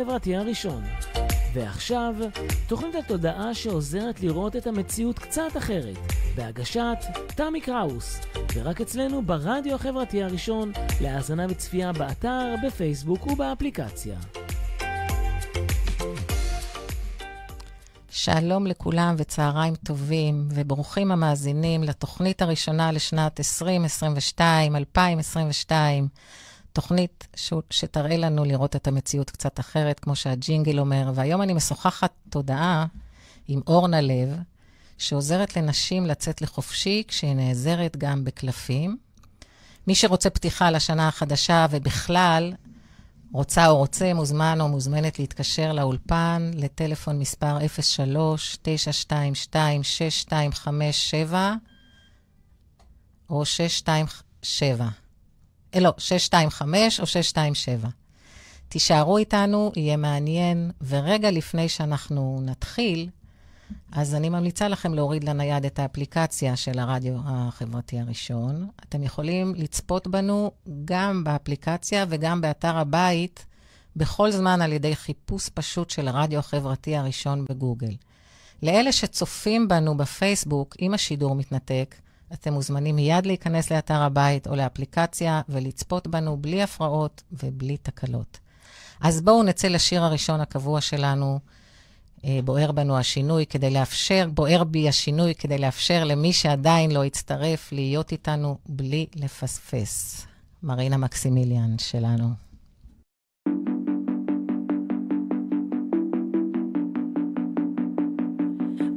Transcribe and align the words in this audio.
החברתי 0.00 0.36
הראשון. 0.36 0.82
ועכשיו, 1.54 2.14
תוכנית 2.66 2.94
התודעה 2.94 3.54
שעוזרת 3.54 4.20
לראות 4.20 4.56
את 4.56 4.66
המציאות 4.66 5.18
קצת 5.18 5.56
אחרת, 5.58 5.96
בהגשת 6.36 6.98
תמי 7.26 7.60
קראוס, 7.60 8.20
ורק 8.54 8.80
אצלנו 8.80 9.22
ברדיו 9.22 9.74
החברתי 9.74 10.22
הראשון, 10.22 10.72
להאזנה 11.00 11.46
וצפייה 11.48 11.92
באתר, 11.92 12.54
בפייסבוק 12.66 13.26
ובאפליקציה. 13.26 14.18
שלום 18.10 18.66
לכולם 18.66 19.14
וצהריים 19.18 19.74
טובים, 19.74 20.48
וברוכים 20.54 21.12
המאזינים 21.12 21.82
לתוכנית 21.82 22.42
הראשונה 22.42 22.92
לשנת 22.92 23.40
2022, 23.40 24.76
2022. 24.76 26.08
תוכנית 26.72 27.28
ש... 27.36 27.52
שתראה 27.70 28.16
לנו 28.16 28.44
לראות 28.44 28.76
את 28.76 28.88
המציאות 28.88 29.30
קצת 29.30 29.60
אחרת, 29.60 30.00
כמו 30.00 30.16
שהג'ינגל 30.16 30.78
אומר. 30.78 31.12
והיום 31.14 31.42
אני 31.42 31.52
משוחחת 31.52 32.12
תודעה 32.30 32.86
עם 33.48 33.60
אורנה 33.66 34.00
לב, 34.00 34.36
שעוזרת 34.98 35.56
לנשים 35.56 36.06
לצאת 36.06 36.42
לחופשי 36.42 37.02
כשהיא 37.08 37.34
נעזרת 37.34 37.96
גם 37.96 38.24
בקלפים. 38.24 38.96
מי 39.86 39.94
שרוצה 39.94 40.30
פתיחה 40.30 40.70
לשנה 40.70 41.08
החדשה 41.08 41.66
ובכלל 41.70 42.52
רוצה 43.32 43.66
או 43.66 43.76
רוצה, 43.76 44.14
מוזמן 44.14 44.60
או 44.60 44.68
מוזמנת 44.68 45.18
להתקשר 45.18 45.72
לאולפן 45.72 46.50
לטלפון 46.54 47.18
מספר 47.18 47.58
03-922-6257 47.58 47.60
או 53.30 53.44
627. 53.44 54.88
אה, 55.74 55.80
לא, 55.80 55.92
625 55.98 57.00
או 57.00 57.06
627. 57.06 57.88
תישארו 58.68 59.18
איתנו, 59.18 59.72
יהיה 59.76 59.96
מעניין, 59.96 60.70
ורגע 60.80 61.30
לפני 61.30 61.68
שאנחנו 61.68 62.40
נתחיל, 62.44 63.08
אז 63.92 64.14
אני 64.14 64.28
ממליצה 64.28 64.68
לכם 64.68 64.94
להוריד 64.94 65.24
לנייד 65.24 65.64
את 65.64 65.78
האפליקציה 65.78 66.56
של 66.56 66.78
הרדיו 66.78 67.14
החברתי 67.24 68.00
הראשון. 68.00 68.68
אתם 68.88 69.02
יכולים 69.02 69.54
לצפות 69.56 70.08
בנו 70.08 70.50
גם 70.84 71.24
באפליקציה 71.24 72.04
וגם 72.08 72.40
באתר 72.40 72.78
הבית, 72.78 73.46
בכל 73.96 74.30
זמן 74.30 74.62
על 74.62 74.72
ידי 74.72 74.96
חיפוש 74.96 75.48
פשוט 75.48 75.90
של 75.90 76.08
הרדיו 76.08 76.38
החברתי 76.38 76.96
הראשון 76.96 77.44
בגוגל. 77.48 77.94
לאלה 78.62 78.92
שצופים 78.92 79.68
בנו 79.68 79.96
בפייסבוק, 79.96 80.76
אם 80.80 80.94
השידור 80.94 81.34
מתנתק, 81.34 81.94
אתם 82.32 82.52
מוזמנים 82.52 82.96
מיד 82.96 83.26
להיכנס 83.26 83.72
לאתר 83.72 84.02
הבית 84.02 84.46
או 84.46 84.56
לאפליקציה 84.56 85.40
ולצפות 85.48 86.06
בנו 86.06 86.36
בלי 86.36 86.62
הפרעות 86.62 87.22
ובלי 87.32 87.76
תקלות. 87.76 88.38
אז 89.00 89.20
בואו 89.22 89.42
נצא 89.42 89.68
לשיר 89.68 90.02
הראשון 90.02 90.40
הקבוע 90.40 90.80
שלנו, 90.80 91.38
אה, 92.24 92.38
בוער 92.44 92.72
בנו 92.72 92.98
השינוי, 92.98 93.46
כדי 93.46 93.70
לאפשר, 93.70 94.28
בוער 94.34 94.64
בי 94.64 94.88
השינוי, 94.88 95.34
כדי 95.34 95.58
לאפשר 95.58 96.04
למי 96.04 96.32
שעדיין 96.32 96.90
לא 96.90 97.04
הצטרף 97.04 97.72
להיות 97.72 98.12
איתנו 98.12 98.58
בלי 98.68 99.06
לפספס. 99.14 100.26
מרינה 100.62 100.96
מקסימיליאן 100.96 101.78
שלנו. 101.78 102.28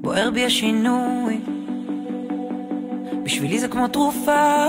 בוער 0.01 0.31
בי 0.33 0.45
השינוי, 0.45 1.52
בשבילי 3.23 3.59
זה 3.59 3.67
כמו 3.67 3.87
תרופה. 3.87 4.65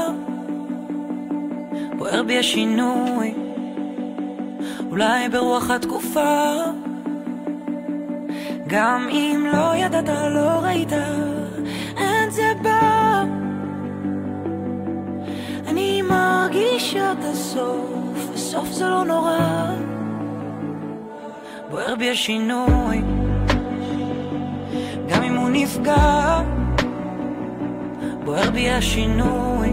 בוער 1.99 2.23
בי 2.23 2.39
השינוי, 2.39 3.35
אולי 4.91 5.29
ברוח 5.29 5.71
התקופה. 5.71 6.55
גם 8.67 9.09
אם 9.11 9.47
לא 9.53 9.77
ידעת, 9.77 10.09
לא 10.09 10.61
ראית, 10.63 10.93
אין 11.97 12.31
זה 12.31 12.53
בא. 12.63 13.25
אני 15.67 16.03
מרגישה 16.03 17.13
את 17.13 17.25
הסוף, 17.25 18.29
וסוף 18.35 18.69
זה 18.71 18.89
לא 18.89 19.05
נורא. 19.05 19.75
בוער 21.71 21.95
בי 21.95 22.11
השינוי, 22.11 23.03
גם 25.09 25.23
אם 25.23 25.35
הוא 25.35 25.49
נפגע. 25.53 26.64
בוער 28.25 28.51
בי 28.51 28.71
השינוי, 28.71 29.71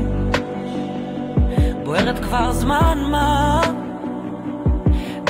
בוערת 1.84 2.20
כבר 2.20 2.52
זמן 2.52 2.98
מה. 3.12 3.62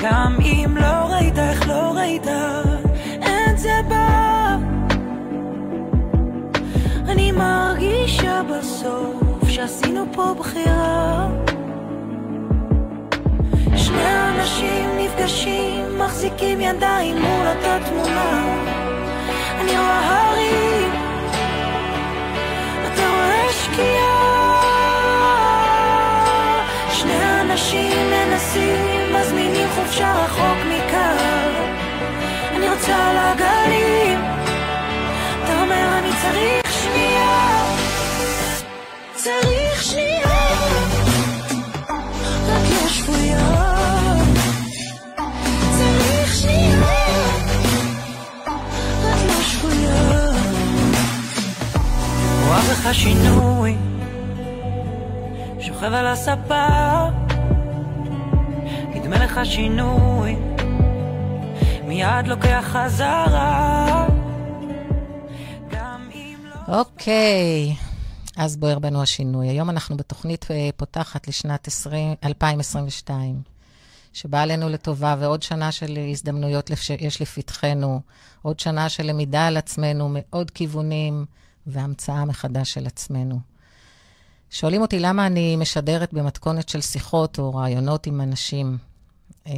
גם 0.02 0.38
אם 0.42 0.78
לא 0.78 1.14
ראית, 1.14 1.40
איך 1.40 1.68
לא 1.68 1.92
ראית, 1.96 2.28
אין 3.22 3.58
זה 3.58 3.82
בא. 3.90 4.58
אני 7.10 7.32
מרגישה 7.32 8.42
בסוף 8.44 9.50
שעשינו 9.50 10.06
פה 10.14 10.34
בחירה. 10.40 11.28
שני 13.76 14.30
אנשים 14.30 14.90
נפגשים, 14.98 16.00
מחזיקים 16.00 16.62
ידיים 16.62 17.16
מול 17.18 17.48
אותה 17.48 17.78
תמונה. 17.90 18.56
אני 19.60 19.72
רואה 19.72 20.30
הרים, 20.30 20.81
רואה 23.78 23.92
שקיעה. 23.92 24.62
שני 26.90 27.42
אנשים 27.42 28.10
מנסים, 28.10 29.14
מזמינים 29.14 29.68
חופשה 29.76 30.14
רחוק 30.14 30.58
מכאן. 30.66 31.52
אני 32.56 32.70
רוצה 32.70 32.96
על 32.96 33.18
הגלים, 33.18 34.20
אתה 35.44 35.62
אומר 35.62 36.00
אני 36.00 36.10
צריך 36.22 36.74
שנייה. 36.84 37.76
צריך 39.16 39.61
בך 52.82 52.94
שינוי, 52.94 53.78
שוכב 55.60 55.94
על 55.94 56.08
הספה, 56.08 56.68
נדמה 58.96 59.26
לך 59.26 59.40
שינוי, 59.44 60.36
מיד 61.88 62.28
לוקח 62.28 62.64
חזרה. 62.68 64.08
גם 65.72 66.10
אם 66.14 66.38
לא... 66.44 66.80
אוקיי, 66.80 67.76
אז 68.38 68.58
בוער 68.58 68.80
בנו 68.80 69.02
השינוי. 69.02 69.48
היום 69.48 69.70
אנחנו 69.70 69.98
בתוכנית 69.98 70.52
אה, 70.52 70.70
פותחת 70.78 71.28
לשנת 71.28 71.68
20, 71.68 72.16
2022, 72.24 73.42
שבאה 74.14 74.42
עלינו 74.42 74.70
לטובה, 74.70 75.16
ועוד 75.20 75.44
שנה 75.44 75.72
של 75.72 76.00
הזדמנויות 76.12 76.70
יש 77.00 77.22
לפתחנו, 77.22 78.02
עוד 78.42 78.60
שנה 78.60 78.90
של 78.90 79.04
למידה 79.04 79.48
על 79.48 79.58
עצמנו 79.58 80.10
מעוד 80.10 80.52
כיוונים, 80.52 81.26
והמצאה 81.68 82.26
מחדש 82.26 82.74
של 82.74 82.88
עצמנו. 82.88 83.40
שואלים 84.50 84.82
אותי 84.82 85.00
למה 85.00 85.28
אני 85.28 85.56
משדרת 85.56 86.14
במתכונת 86.14 86.70
של 86.70 86.82
שיחות 86.82 87.40
או 87.40 87.56
רעיונות 87.56 88.08
עם 88.08 88.22
אנשים. 88.22 88.78
אה, 89.48 89.54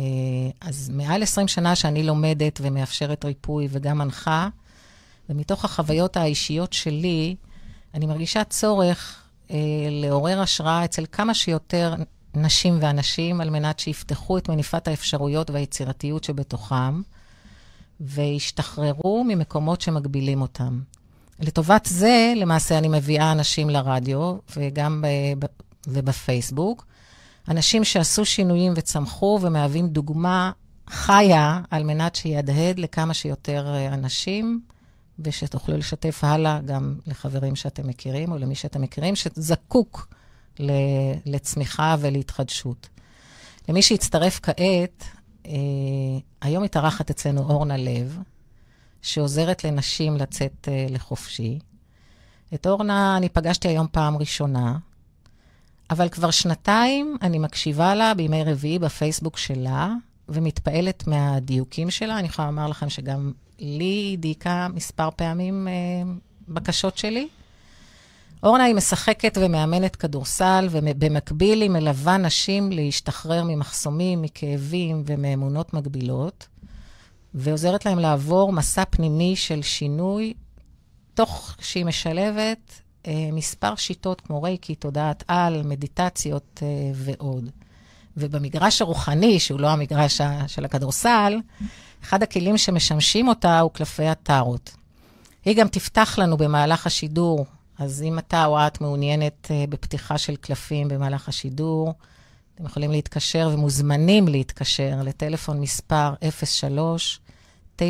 אז 0.61 0.89
מעל 0.89 1.23
20 1.23 1.47
שנה 1.47 1.75
שאני 1.75 2.03
לומדת 2.03 2.59
ומאפשרת 2.63 3.25
ריפוי 3.25 3.67
וגם 3.69 3.97
מנחה, 3.97 4.50
ומתוך 5.29 5.65
החוויות 5.65 6.17
האישיות 6.17 6.73
שלי, 6.73 7.35
אני 7.94 8.06
מרגישה 8.06 8.44
צורך 8.44 9.23
אה, 9.51 9.57
לעורר 9.89 10.41
השראה 10.41 10.85
אצל 10.85 11.06
כמה 11.11 11.33
שיותר 11.33 11.95
נשים 12.35 12.77
ואנשים, 12.81 13.41
על 13.41 13.49
מנת 13.49 13.79
שיפתחו 13.79 14.38
את 14.38 14.49
מניפת 14.49 14.88
האפשרויות 14.88 15.49
והיצירתיות 15.49 16.23
שבתוכם, 16.23 17.01
וישתחררו 17.99 19.23
ממקומות 19.27 19.81
שמגבילים 19.81 20.41
אותם. 20.41 20.81
לטובת 21.39 21.85
זה, 21.85 22.33
למעשה, 22.35 22.77
אני 22.77 22.88
מביאה 22.88 23.31
אנשים 23.31 23.69
לרדיו 23.69 24.35
וגם 24.57 25.03
ב- 25.39 25.45
ובפייסבוק. 25.88 26.85
אנשים 27.50 27.83
שעשו 27.83 28.25
שינויים 28.25 28.74
וצמחו 28.75 29.39
ומהווים 29.41 29.88
דוגמה 29.88 30.51
חיה 30.89 31.62
על 31.71 31.83
מנת 31.83 32.15
שיהדהד 32.15 32.80
לכמה 32.80 33.13
שיותר 33.13 33.74
אה, 33.74 33.94
אנשים, 33.94 34.62
ושתוכלו 35.19 35.77
לשתף 35.77 36.24
הלאה 36.24 36.59
גם 36.65 36.95
לחברים 37.07 37.56
שאתם 37.56 37.88
מכירים 37.88 38.31
או 38.31 38.38
למי 38.38 38.56
שאתם 38.56 38.81
מכירים, 38.81 39.15
שזקוק 39.15 40.07
ל- 40.59 40.71
לצמיחה 41.25 41.95
ולהתחדשות. 42.00 42.89
למי 43.69 43.81
שהצטרף 43.81 44.39
כעת, 44.44 45.03
אה, 45.45 45.51
היום 46.41 46.63
מתארחת 46.63 47.09
אצלנו 47.09 47.41
אורנה 47.41 47.77
לב, 47.77 48.19
שעוזרת 49.03 49.63
לנשים 49.63 50.17
לצאת 50.17 50.67
uh, 50.67 50.94
לחופשי. 50.94 51.59
את 52.53 52.67
אורנה 52.67 53.17
אני 53.17 53.29
פגשתי 53.29 53.67
היום 53.67 53.88
פעם 53.91 54.17
ראשונה, 54.17 54.77
אבל 55.89 56.09
כבר 56.09 56.31
שנתיים 56.31 57.17
אני 57.21 57.39
מקשיבה 57.39 57.95
לה 57.95 58.13
בימי 58.13 58.44
רביעי 58.44 58.79
בפייסבוק 58.79 59.38
שלה, 59.38 59.94
ומתפעלת 60.29 61.07
מהדיוקים 61.07 61.89
שלה. 61.89 62.19
אני 62.19 62.27
יכולה 62.27 62.47
לומר 62.47 62.67
לכם 62.67 62.89
שגם 62.89 63.31
לי 63.59 63.85
היא 63.85 64.17
דייקה 64.17 64.67
מספר 64.73 65.09
פעמים 65.15 65.67
uh, 65.67 66.09
בקשות 66.47 66.97
שלי. 66.97 67.27
אורנה 68.44 68.63
היא 68.63 68.75
משחקת 68.75 69.38
ומאמנת 69.41 69.95
כדורסל, 69.95 70.67
ובמקביל 70.71 71.61
היא 71.61 71.69
מלווה 71.69 72.17
נשים 72.17 72.71
להשתחרר 72.71 73.44
ממחסומים, 73.44 74.21
מכאבים 74.21 75.03
ומאמונות 75.06 75.73
מגבילות, 75.73 76.47
ועוזרת 77.33 77.85
להם 77.85 78.00
לעבור 78.00 78.51
מסע 78.51 78.83
פנימי 78.89 79.35
של 79.35 79.62
שינוי, 79.62 80.33
תוך 81.13 81.56
שהיא 81.59 81.85
משלבת 81.85 82.81
אה, 83.07 83.30
מספר 83.31 83.75
שיטות 83.75 84.21
כמו 84.21 84.44
רייקי, 84.44 84.75
תודעת 84.75 85.24
על, 85.27 85.62
מדיטציות 85.63 86.59
אה, 86.63 86.68
ועוד. 86.95 87.50
ובמגרש 88.18 88.81
הרוחני, 88.81 89.39
שהוא 89.39 89.59
לא 89.59 89.69
המגרש 89.69 90.21
של 90.47 90.65
הכדורסל, 90.65 91.39
אחד 92.03 92.24
הכלים 92.24 92.57
שמשמשים 92.57 93.27
אותה 93.27 93.59
הוא 93.59 93.71
קלפי 93.71 94.07
הטארות. 94.07 94.75
היא 95.45 95.56
גם 95.56 95.68
תפתח 95.68 96.19
לנו 96.19 96.38
במהלך 96.38 96.88
השידור 96.88 97.45
אז 97.80 98.01
אם 98.01 98.19
אתה 98.19 98.45
או 98.45 98.68
את 98.68 98.81
מעוניינת 98.81 99.51
uh, 99.51 99.69
בפתיחה 99.69 100.18
של 100.18 100.35
קלפים 100.35 100.88
במהלך 100.88 101.30
השידור, 101.30 101.94
אתם 102.56 102.65
יכולים 102.65 102.91
להתקשר 102.91 103.50
ומוזמנים 103.53 104.27
להתקשר 104.27 105.01
לטלפון 105.03 105.62
מספר 105.62 106.13
03-922-625 107.79 107.81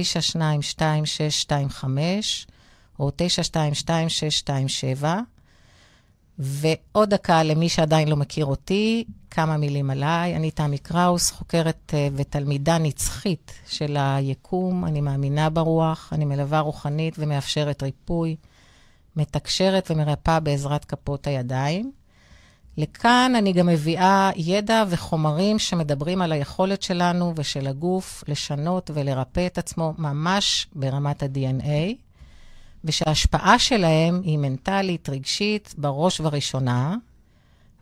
או 2.99 3.11
922-627. 4.99 5.05
ועוד 6.39 7.09
דקה 7.09 7.43
למי 7.43 7.69
שעדיין 7.69 8.07
לא 8.07 8.15
מכיר 8.15 8.45
אותי, 8.45 9.03
כמה 9.31 9.57
מילים 9.57 9.89
עליי. 9.89 10.35
אני 10.35 10.51
תמי 10.51 10.77
קראוס, 10.77 11.31
חוקרת 11.31 11.93
uh, 11.93 12.13
ותלמידה 12.15 12.77
נצחית 12.77 13.51
של 13.67 13.97
היקום. 13.99 14.85
אני 14.85 15.01
מאמינה 15.01 15.49
ברוח, 15.49 16.09
אני 16.11 16.25
מלווה 16.25 16.59
רוחנית 16.59 17.15
ומאפשרת 17.17 17.83
ריפוי. 17.83 18.35
מתקשרת 19.15 19.91
ומרפאה 19.91 20.39
בעזרת 20.39 20.85
כפות 20.85 21.27
הידיים. 21.27 21.91
לכאן 22.77 23.33
אני 23.37 23.53
גם 23.53 23.67
מביאה 23.67 24.31
ידע 24.35 24.83
וחומרים 24.89 25.59
שמדברים 25.59 26.21
על 26.21 26.31
היכולת 26.31 26.81
שלנו 26.81 27.33
ושל 27.35 27.67
הגוף 27.67 28.23
לשנות 28.27 28.91
ולרפא 28.93 29.47
את 29.47 29.57
עצמו 29.57 29.93
ממש 29.97 30.67
ברמת 30.75 31.23
ה-DNA, 31.23 31.95
ושההשפעה 32.83 33.59
שלהם 33.59 34.21
היא 34.23 34.37
מנטלית, 34.37 35.09
רגשית, 35.09 35.75
בראש 35.77 36.19
ובראשונה, 36.19 36.95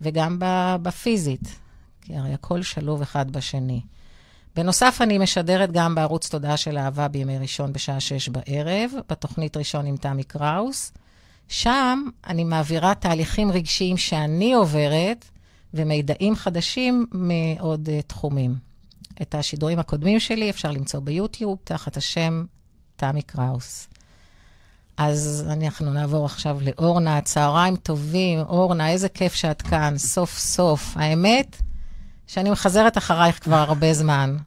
וגם 0.02 0.38
בפיזית, 0.82 1.60
כי 2.02 2.16
הרי 2.16 2.34
הכל 2.34 2.62
שלוב 2.62 3.02
אחד 3.02 3.32
בשני. 3.32 3.82
בנוסף, 4.56 4.98
אני 5.02 5.18
משדרת 5.18 5.72
גם 5.72 5.96
בערוץ 5.96 6.30
תודעה 6.30 6.58
של 6.58 6.78
אהבה 6.78 7.08
בימי 7.08 7.38
ראשון 7.38 7.74
בשעה 7.74 8.00
שש 8.00 8.30
בערב, 8.30 8.92
בתוכנית 9.10 9.58
ראשון 9.58 9.86
עם 9.86 9.98
תמי 9.98 10.24
קראוס, 10.24 10.92
שם 11.52 12.04
אני 12.28 12.44
מעבירה 12.44 12.96
תהליכים 12.96 13.52
רגשיים 13.52 13.98
שאני 13.98 14.54
עוברת 14.54 15.26
ומידעים 15.74 16.36
חדשים 16.36 17.06
מעוד 17.12 17.90
uh, 17.90 18.08
תחומים. 18.08 18.56
את 19.22 19.36
השידורים 19.36 19.80
הקודמים 19.80 20.20
שלי 20.20 20.50
אפשר 20.50 20.72
למצוא 20.72 21.00
ביוטיוב 21.00 21.58
תחת 21.64 21.98
השם 21.98 22.46
תמי 22.96 23.22
קראוס. 23.22 23.88
אז 24.98 25.46
אנחנו 25.52 25.94
נעבור 25.94 26.26
עכשיו 26.26 26.58
לאורנה. 26.62 27.22
צהריים 27.22 27.76
טובים. 27.76 28.40
אורנה, 28.40 28.90
איזה 28.90 29.10
כיף 29.10 29.34
שאת 29.34 29.62
כאן, 29.62 29.94
סוף 29.98 30.38
סוף. 30.38 30.94
האמת, 30.96 31.62
שאני 32.28 32.50
מחזרת 32.50 32.98
אחרייך 32.98 33.44
כבר 33.44 33.56
הרבה 33.56 33.94
זמן. 33.94 34.38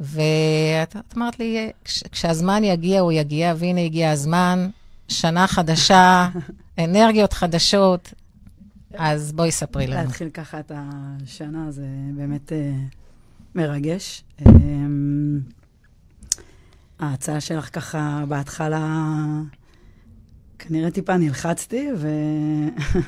ואת 0.00 0.96
אמרת 1.16 1.38
לי, 1.38 1.70
כשהזמן 2.12 2.64
יגיע, 2.64 3.00
הוא 3.00 3.12
יגיע, 3.12 3.54
והנה 3.56 3.80
הגיע 3.80 4.10
הזמן. 4.10 4.68
שנה 5.08 5.46
חדשה, 5.46 6.28
אנרגיות 6.84 7.32
חדשות, 7.32 8.14
אז 8.94 9.32
בואי 9.32 9.50
ספרי 9.50 9.86
לנו. 9.86 10.02
להתחיל 10.02 10.28
ככה 10.28 10.60
את 10.60 10.72
השנה 10.74 11.70
זה 11.70 11.86
באמת 12.16 12.52
uh, 12.52 12.54
מרגש. 13.54 14.24
Um, 14.40 14.44
ההצעה 16.98 17.40
שלך 17.40 17.74
ככה 17.74 18.24
בהתחלה, 18.28 19.24
כנראה 20.58 20.90
טיפה 20.90 21.16
נלחצתי, 21.16 21.88
ו... 21.96 22.08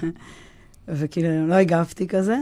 וכאילו 0.88 1.46
לא 1.46 1.54
הגבתי 1.54 2.06
כזה, 2.08 2.38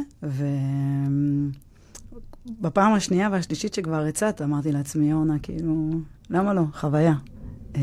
ובפעם 2.47 2.93
השנייה 2.93 3.29
והשלישית 3.33 3.75
שכבר 3.75 4.05
הצעת, 4.05 4.43
אמרתי 4.43 4.73
לעצמי, 4.73 5.13
אורנה, 5.13 5.39
כאילו, 5.43 5.91
למה 6.31 6.55
לא? 6.55 6.63
חוויה. 6.73 7.15
Um, 7.75 7.79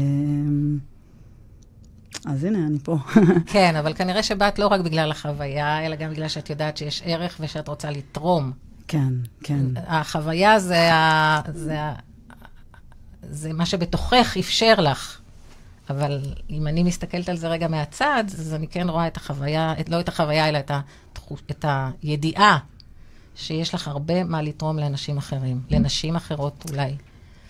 אז 2.25 2.43
הנה, 2.43 2.67
אני 2.67 2.79
פה. 2.79 2.97
כן, 3.45 3.75
אבל 3.75 3.93
כנראה 3.93 4.23
שבאת 4.23 4.59
לא 4.59 4.67
רק 4.67 4.81
בגלל 4.81 5.11
החוויה, 5.11 5.85
אלא 5.85 5.95
גם 5.95 6.09
בגלל 6.09 6.27
שאת 6.27 6.49
יודעת 6.49 6.77
שיש 6.77 7.01
ערך 7.05 7.37
ושאת 7.39 7.67
רוצה 7.67 7.91
לתרום. 7.91 8.51
כן, 8.87 9.13
כן. 9.43 9.65
החוויה 9.87 10.59
זה, 10.59 10.93
ה... 10.93 11.41
זה, 11.53 11.81
ה... 11.81 11.95
זה 13.21 13.53
מה 13.53 13.65
שבתוכך 13.65 14.35
אפשר 14.39 14.73
לך. 14.77 15.21
אבל 15.89 16.21
אם 16.49 16.67
אני 16.67 16.83
מסתכלת 16.83 17.29
על 17.29 17.37
זה 17.37 17.47
רגע 17.47 17.67
מהצד, 17.67 18.23
אז 18.27 18.53
אני 18.53 18.67
כן 18.67 18.89
רואה 18.89 19.07
את 19.07 19.17
החוויה, 19.17 19.73
את, 19.79 19.89
לא 19.89 19.99
את 19.99 20.07
החוויה, 20.07 20.49
אלא 20.49 20.59
את, 20.59 20.71
התחוש, 20.73 21.41
את 21.51 21.65
הידיעה 22.01 22.57
שיש 23.35 23.73
לך 23.73 23.87
הרבה 23.87 24.23
מה 24.23 24.41
לתרום 24.41 24.79
לאנשים 24.79 25.17
אחרים, 25.17 25.61
לנשים 25.69 26.15
אחרות 26.15 26.65
אולי. 26.69 26.95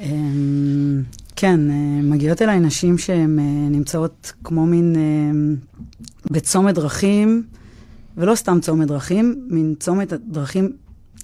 אמ, 0.01 1.03
כן, 1.35 1.71
אה, 1.71 2.01
מגיעות 2.03 2.41
אליי 2.41 2.59
נשים 2.59 2.97
שהן 2.97 3.39
אה, 3.39 3.43
נמצאות 3.69 4.33
כמו 4.43 4.65
מין 4.65 4.95
אה, 4.95 5.55
בצומת 6.31 6.75
דרכים, 6.75 7.43
ולא 8.17 8.35
סתם 8.35 8.59
צומת 8.61 8.87
דרכים, 8.87 9.47
מין 9.49 9.75
צומת 9.79 10.13
דרכים 10.13 10.73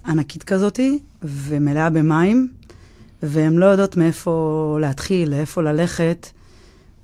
ענקית 0.05 0.43
כזאתי, 0.43 0.99
ומלאה 1.23 1.89
במים, 1.89 2.47
והן 3.23 3.53
לא 3.53 3.65
יודעות 3.65 3.97
מאיפה 3.97 4.77
להתחיל, 4.81 5.29
לאיפה 5.29 5.61
ללכת, 5.63 6.27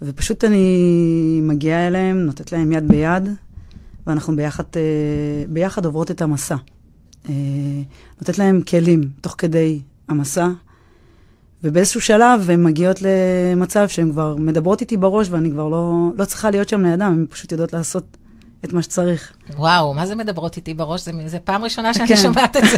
ופשוט 0.01 0.43
אני 0.43 1.39
מגיעה 1.43 1.87
אליהן, 1.87 2.17
נותנת 2.17 2.51
להן 2.51 2.71
יד 2.71 2.87
ביד, 2.87 3.29
ואנחנו 4.07 4.35
ביחד, 4.35 4.63
ביחד 5.49 5.85
עוברות 5.85 6.11
את 6.11 6.21
המסע. 6.21 6.55
נותנת 8.19 8.37
להן 8.39 8.61
כלים 8.61 9.09
תוך 9.21 9.35
כדי 9.37 9.79
המסע. 10.07 10.47
ובאיזשהו 11.63 12.01
שלב 12.01 12.49
הן 12.49 12.63
מגיעות 12.63 12.99
למצב 13.01 13.87
שהן 13.87 14.11
כבר 14.11 14.35
מדברות 14.35 14.81
איתי 14.81 14.97
בראש, 14.97 15.27
ואני 15.29 15.51
כבר 15.51 15.67
לא, 15.67 16.09
לא 16.17 16.25
צריכה 16.25 16.51
להיות 16.51 16.69
שם 16.69 16.85
לידם, 16.85 17.01
הן 17.01 17.25
פשוט 17.29 17.51
יודעות 17.51 17.73
לעשות 17.73 18.17
את 18.65 18.73
מה 18.73 18.81
שצריך. 18.81 19.33
וואו, 19.57 19.93
מה 19.93 20.05
זה 20.05 20.15
מדברות 20.15 20.57
איתי 20.57 20.73
בראש? 20.73 21.01
זה, 21.01 21.11
זה 21.25 21.39
פעם 21.39 21.63
ראשונה 21.63 21.93
שאני 21.93 22.07
כן. 22.07 22.17
שומעת 22.17 22.57
את 22.57 22.63
זה. 22.63 22.77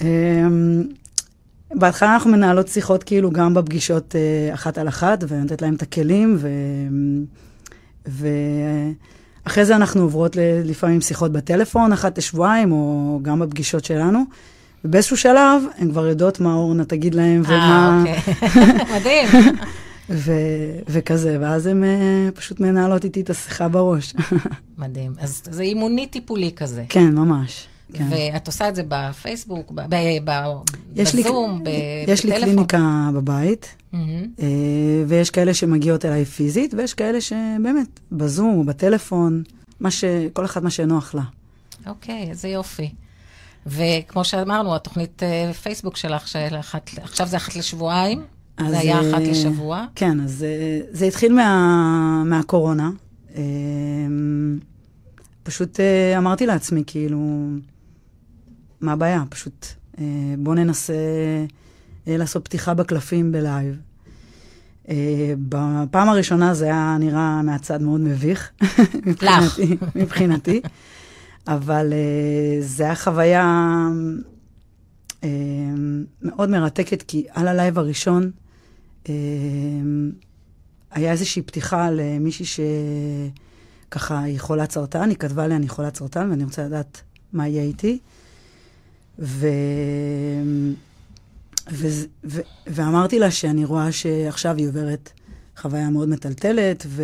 אמ, 0.00 0.82
בהתחלה 1.74 2.14
אנחנו 2.14 2.30
מנהלות 2.30 2.68
שיחות 2.68 3.04
כאילו 3.04 3.30
גם 3.30 3.54
בפגישות 3.54 4.14
uh, 4.14 4.54
אחת 4.54 4.78
על 4.78 4.88
אחת, 4.88 5.24
ונותנת 5.28 5.62
להם 5.62 5.74
את 5.74 5.82
הכלים, 5.82 6.36
ו... 6.38 6.48
ואחרי 9.44 9.64
זה 9.64 9.76
אנחנו 9.76 10.02
עוברות 10.02 10.36
לפעמים 10.64 11.00
שיחות 11.00 11.32
בטלפון 11.32 11.92
אחת 11.92 12.18
לשבועיים, 12.18 12.72
או 12.72 13.20
גם 13.22 13.38
בפגישות 13.38 13.84
שלנו. 13.84 14.24
ובאיזשהו 14.84 15.16
שלב, 15.16 15.62
הן 15.78 15.90
כבר 15.90 16.06
יודעות 16.06 16.40
מה 16.40 16.54
אורנה 16.54 16.84
תגיד 16.84 17.14
להם, 17.14 17.42
ומה... 17.44 18.04
אה, 18.06 18.14
אוקיי. 18.16 18.94
מדהים. 18.96 19.28
ו- 20.10 20.78
וכזה, 20.88 21.36
ואז 21.40 21.66
הן 21.66 21.82
uh, 21.82 22.36
פשוט 22.36 22.60
מנהלות 22.60 23.04
איתי 23.04 23.20
את 23.20 23.30
השיחה 23.30 23.68
בראש. 23.68 24.14
מדהים. 24.78 25.12
אז 25.20 25.42
זה 25.50 25.62
אימוני 25.62 26.06
טיפולי 26.06 26.52
כזה. 26.56 26.84
כן, 26.88 27.14
ממש. 27.14 27.66
כן. 27.92 28.06
ואת 28.10 28.46
עושה 28.46 28.68
את 28.68 28.74
זה 28.74 28.82
בפייסבוק, 28.88 29.70
ב- 29.70 29.80
ב- 29.80 29.94
ב- 30.24 30.30
בזום, 30.94 31.14
לי, 31.14 31.22
בטלפון? 31.22 31.62
יש 32.08 32.24
לי 32.24 32.40
קליניקה 32.40 33.10
בבית, 33.14 33.74
mm-hmm. 33.92 33.96
uh, 34.38 34.42
ויש 35.06 35.30
כאלה 35.30 35.54
שמגיעות 35.54 36.04
אליי 36.04 36.24
פיזית, 36.24 36.74
ויש 36.74 36.94
כאלה 36.94 37.20
שבאמת, 37.20 38.00
בזום 38.12 38.58
או 38.58 38.64
בטלפון, 38.64 39.42
מה 39.80 39.90
ש... 39.90 40.04
כל 40.32 40.44
אחד 40.44 40.64
מה 40.64 40.70
שנוח 40.70 41.14
לה. 41.14 41.22
אוקיי, 41.86 42.26
איזה 42.30 42.48
יופי. 42.48 42.90
וכמו 43.68 44.24
שאמרנו, 44.24 44.74
התוכנית 44.74 45.22
אה, 45.22 45.52
פייסבוק 45.52 45.96
שלך, 45.96 46.28
של 46.28 46.56
אחת, 46.60 46.90
עכשיו 47.02 47.26
זה 47.26 47.36
אחת 47.36 47.56
לשבועיים, 47.56 48.22
אז, 48.56 48.70
זה 48.70 48.78
היה 48.78 49.00
אחת 49.00 49.20
אה, 49.20 49.30
לשבוע. 49.30 49.86
כן, 49.94 50.20
אז 50.20 50.44
אה, 50.44 50.80
זה 50.90 51.04
התחיל 51.04 51.34
מה, 51.34 52.22
מהקורונה. 52.26 52.90
פשוט 55.42 55.80
אמרתי 56.18 56.46
לעצמי, 56.46 56.82
כאילו, 56.86 57.48
מה 58.80 58.92
הבעיה? 58.92 59.22
פשוט 59.28 59.66
בוא 60.38 60.54
ננסה 60.54 60.94
לעשות 62.06 62.44
פתיחה 62.44 62.74
בקלפים 62.74 63.32
בלייב. 63.32 63.76
בפעם 65.38 66.08
הראשונה 66.08 66.54
זה 66.54 66.64
היה 66.64 66.96
נראה 67.00 67.42
מהצד 67.42 67.82
מאוד 67.82 68.00
מביך. 68.00 68.50
מבחינתי, 69.06 69.76
מבחינתי. 69.94 70.60
אבל 71.48 71.92
אה, 71.92 72.60
זה 72.60 72.84
היה 72.84 72.94
חוויה 72.94 73.66
אה, 75.24 75.28
מאוד 76.22 76.50
מרתקת, 76.50 77.02
כי 77.02 77.26
על 77.30 77.48
הלייב 77.48 77.78
הראשון 77.78 78.30
אה, 79.08 79.14
היה 80.90 81.12
איזושהי 81.12 81.42
פתיחה 81.42 81.90
למישהי 81.90 82.62
שככה, 83.88 84.22
היא 84.22 84.40
חולת 84.40 84.72
סרטן, 84.72 85.08
היא 85.08 85.16
כתבה 85.16 85.46
לי, 85.46 85.56
אני 85.56 85.68
חולת 85.68 85.96
סרטן, 85.96 86.30
ואני 86.30 86.44
רוצה 86.44 86.64
לדעת 86.64 87.02
מה 87.32 87.48
יהיה 87.48 87.62
איתי. 87.62 87.98
ו... 89.18 89.48
ו... 91.72 91.88
ו... 92.24 92.40
ואמרתי 92.66 93.18
לה 93.18 93.30
שאני 93.30 93.64
רואה 93.64 93.92
שעכשיו 93.92 94.56
היא 94.56 94.68
עוברת 94.68 95.10
חוויה 95.56 95.90
מאוד 95.90 96.08
מטלטלת, 96.08 96.86
ו... 96.88 97.02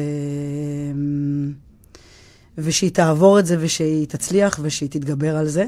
ושהיא 2.58 2.90
תעבור 2.90 3.38
את 3.38 3.46
זה 3.46 3.56
ושהיא 3.60 4.06
תצליח 4.06 4.60
ושהיא 4.62 4.88
תתגבר 4.88 5.36
על 5.36 5.48
זה. 5.48 5.64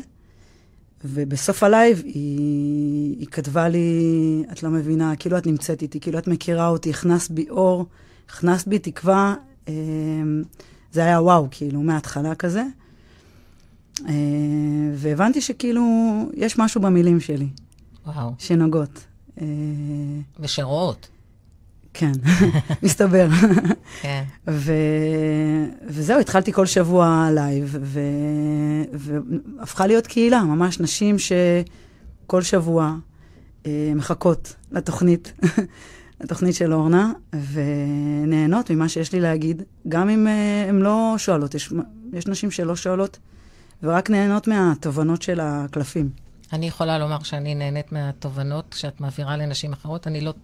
ובסוף 1.04 1.62
הלייב 1.62 2.02
היא, 2.04 3.16
היא 3.18 3.26
כתבה 3.26 3.68
לי, 3.68 4.44
את 4.52 4.62
לא 4.62 4.70
מבינה, 4.70 5.16
כאילו 5.16 5.38
את 5.38 5.46
נמצאת 5.46 5.82
איתי, 5.82 6.00
כאילו 6.00 6.18
את 6.18 6.28
מכירה 6.28 6.68
אותי, 6.68 6.90
הכנסת 6.90 7.30
בי 7.30 7.48
אור, 7.50 7.86
הכנסת 8.28 8.68
בי 8.68 8.78
תקווה. 8.78 9.34
אמ, 9.68 10.42
זה 10.92 11.00
היה 11.04 11.22
וואו, 11.22 11.48
כאילו, 11.50 11.80
מההתחלה 11.80 12.34
כזה. 12.34 12.62
אה, 14.08 14.14
והבנתי 14.94 15.40
שכאילו, 15.40 15.82
יש 16.34 16.58
משהו 16.58 16.80
במילים 16.80 17.20
שלי. 17.20 17.48
וואו. 18.06 18.30
שנוגעות. 18.38 19.04
אה, 19.40 19.46
ושרואות. 20.40 21.08
כן, 21.98 22.12
מסתבר. 22.82 23.28
כן. 24.00 24.24
ו... 24.48 24.72
וזהו, 25.86 26.20
התחלתי 26.20 26.52
כל 26.52 26.66
שבוע 26.66 27.28
לייב, 27.34 27.76
ו... 27.80 28.00
והפכה 28.92 29.86
להיות 29.86 30.06
קהילה, 30.06 30.42
ממש 30.42 30.80
נשים 30.80 31.16
שכל 31.18 32.42
שבוע 32.42 32.94
אה, 33.66 33.92
מחכות 33.94 34.54
לתוכנית, 34.72 35.32
לתוכנית 36.20 36.54
של 36.54 36.72
אורנה, 36.72 37.12
ונהנות 37.52 38.70
ממה 38.70 38.88
שיש 38.88 39.12
לי 39.12 39.20
להגיד, 39.20 39.62
גם 39.88 40.08
אם 40.08 40.26
אה, 40.26 40.66
הן 40.68 40.78
לא 40.78 41.14
שואלות. 41.18 41.54
יש, 41.54 41.72
יש 42.12 42.26
נשים 42.26 42.50
שלא 42.50 42.76
שואלות, 42.76 43.18
ורק 43.82 44.10
נהנות 44.10 44.48
מהתובנות 44.48 45.22
של 45.22 45.40
הקלפים. 45.42 46.10
אני 46.52 46.66
יכולה 46.66 46.98
לומר 46.98 47.22
שאני 47.22 47.54
נהנית 47.54 47.92
מהתובנות 47.92 48.74
שאת 48.78 49.00
מעבירה 49.00 49.36
לנשים 49.36 49.72
אחרות. 49.72 50.06
אני 50.06 50.20
לא, 50.20 50.34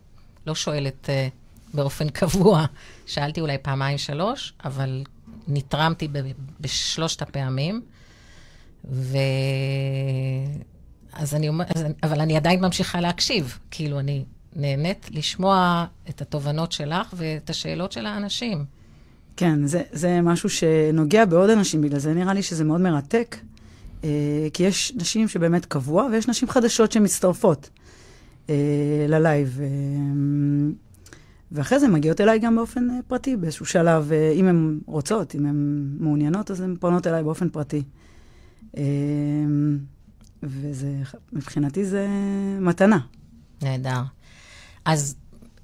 לא 0.46 0.54
שואלת 0.54 1.08
uh, 1.08 1.41
באופן 1.74 2.08
קבוע. 2.08 2.64
שאלתי 3.06 3.40
אולי 3.40 3.58
פעמיים, 3.58 3.98
שלוש, 3.98 4.52
אבל 4.64 5.02
נתרמתי 5.48 6.08
ב- 6.08 6.18
בשלושת 6.60 7.22
הפעמים. 7.22 7.82
ו... 8.90 9.16
אז 11.12 11.34
אני 11.34 11.48
אומרת, 11.48 11.76
אבל 12.02 12.20
אני 12.20 12.36
עדיין 12.36 12.60
ממשיכה 12.60 13.00
להקשיב. 13.00 13.58
כאילו, 13.70 13.98
אני 13.98 14.24
נהנית 14.56 15.08
לשמוע 15.10 15.86
את 16.08 16.22
התובנות 16.22 16.72
שלך 16.72 17.14
ואת 17.16 17.50
השאלות 17.50 17.92
של 17.92 18.06
האנשים. 18.06 18.64
כן, 19.36 19.66
זה, 19.66 19.82
זה 19.92 20.20
משהו 20.20 20.50
שנוגע 20.50 21.24
בעוד 21.24 21.50
אנשים, 21.50 21.80
בגלל 21.80 21.98
זה 21.98 22.14
נראה 22.14 22.34
לי 22.34 22.42
שזה 22.42 22.64
מאוד 22.64 22.80
מרתק. 22.80 23.36
אה, 24.04 24.48
כי 24.52 24.62
יש 24.62 24.92
נשים 24.96 25.28
שבאמת 25.28 25.66
קבוע, 25.66 26.08
ויש 26.12 26.28
נשים 26.28 26.48
חדשות 26.48 26.92
שמצטרפות 26.92 27.70
אה, 28.50 28.54
ללייב. 29.08 29.60
אה, 29.60 29.66
ואחרי 31.52 31.78
זה 31.80 31.88
מגיעות 31.88 32.20
אליי 32.20 32.38
גם 32.38 32.56
באופן 32.56 32.90
אה, 32.90 32.96
פרטי, 33.06 33.36
באיזשהו 33.36 33.66
שלב, 33.66 34.12
אה, 34.12 34.32
אם 34.34 34.48
הן 34.48 34.78
רוצות, 34.86 35.34
אם 35.34 35.46
הן 35.46 35.88
מעוניינות, 35.98 36.50
אז 36.50 36.60
הן 36.60 36.76
פונות 36.80 37.06
אליי 37.06 37.22
באופן 37.22 37.48
פרטי. 37.48 37.82
אה, 38.76 38.82
וזה, 40.42 40.92
מבחינתי 41.32 41.84
זה 41.84 42.06
מתנה. 42.60 42.98
נהדר. 43.62 44.00
אז 44.84 45.16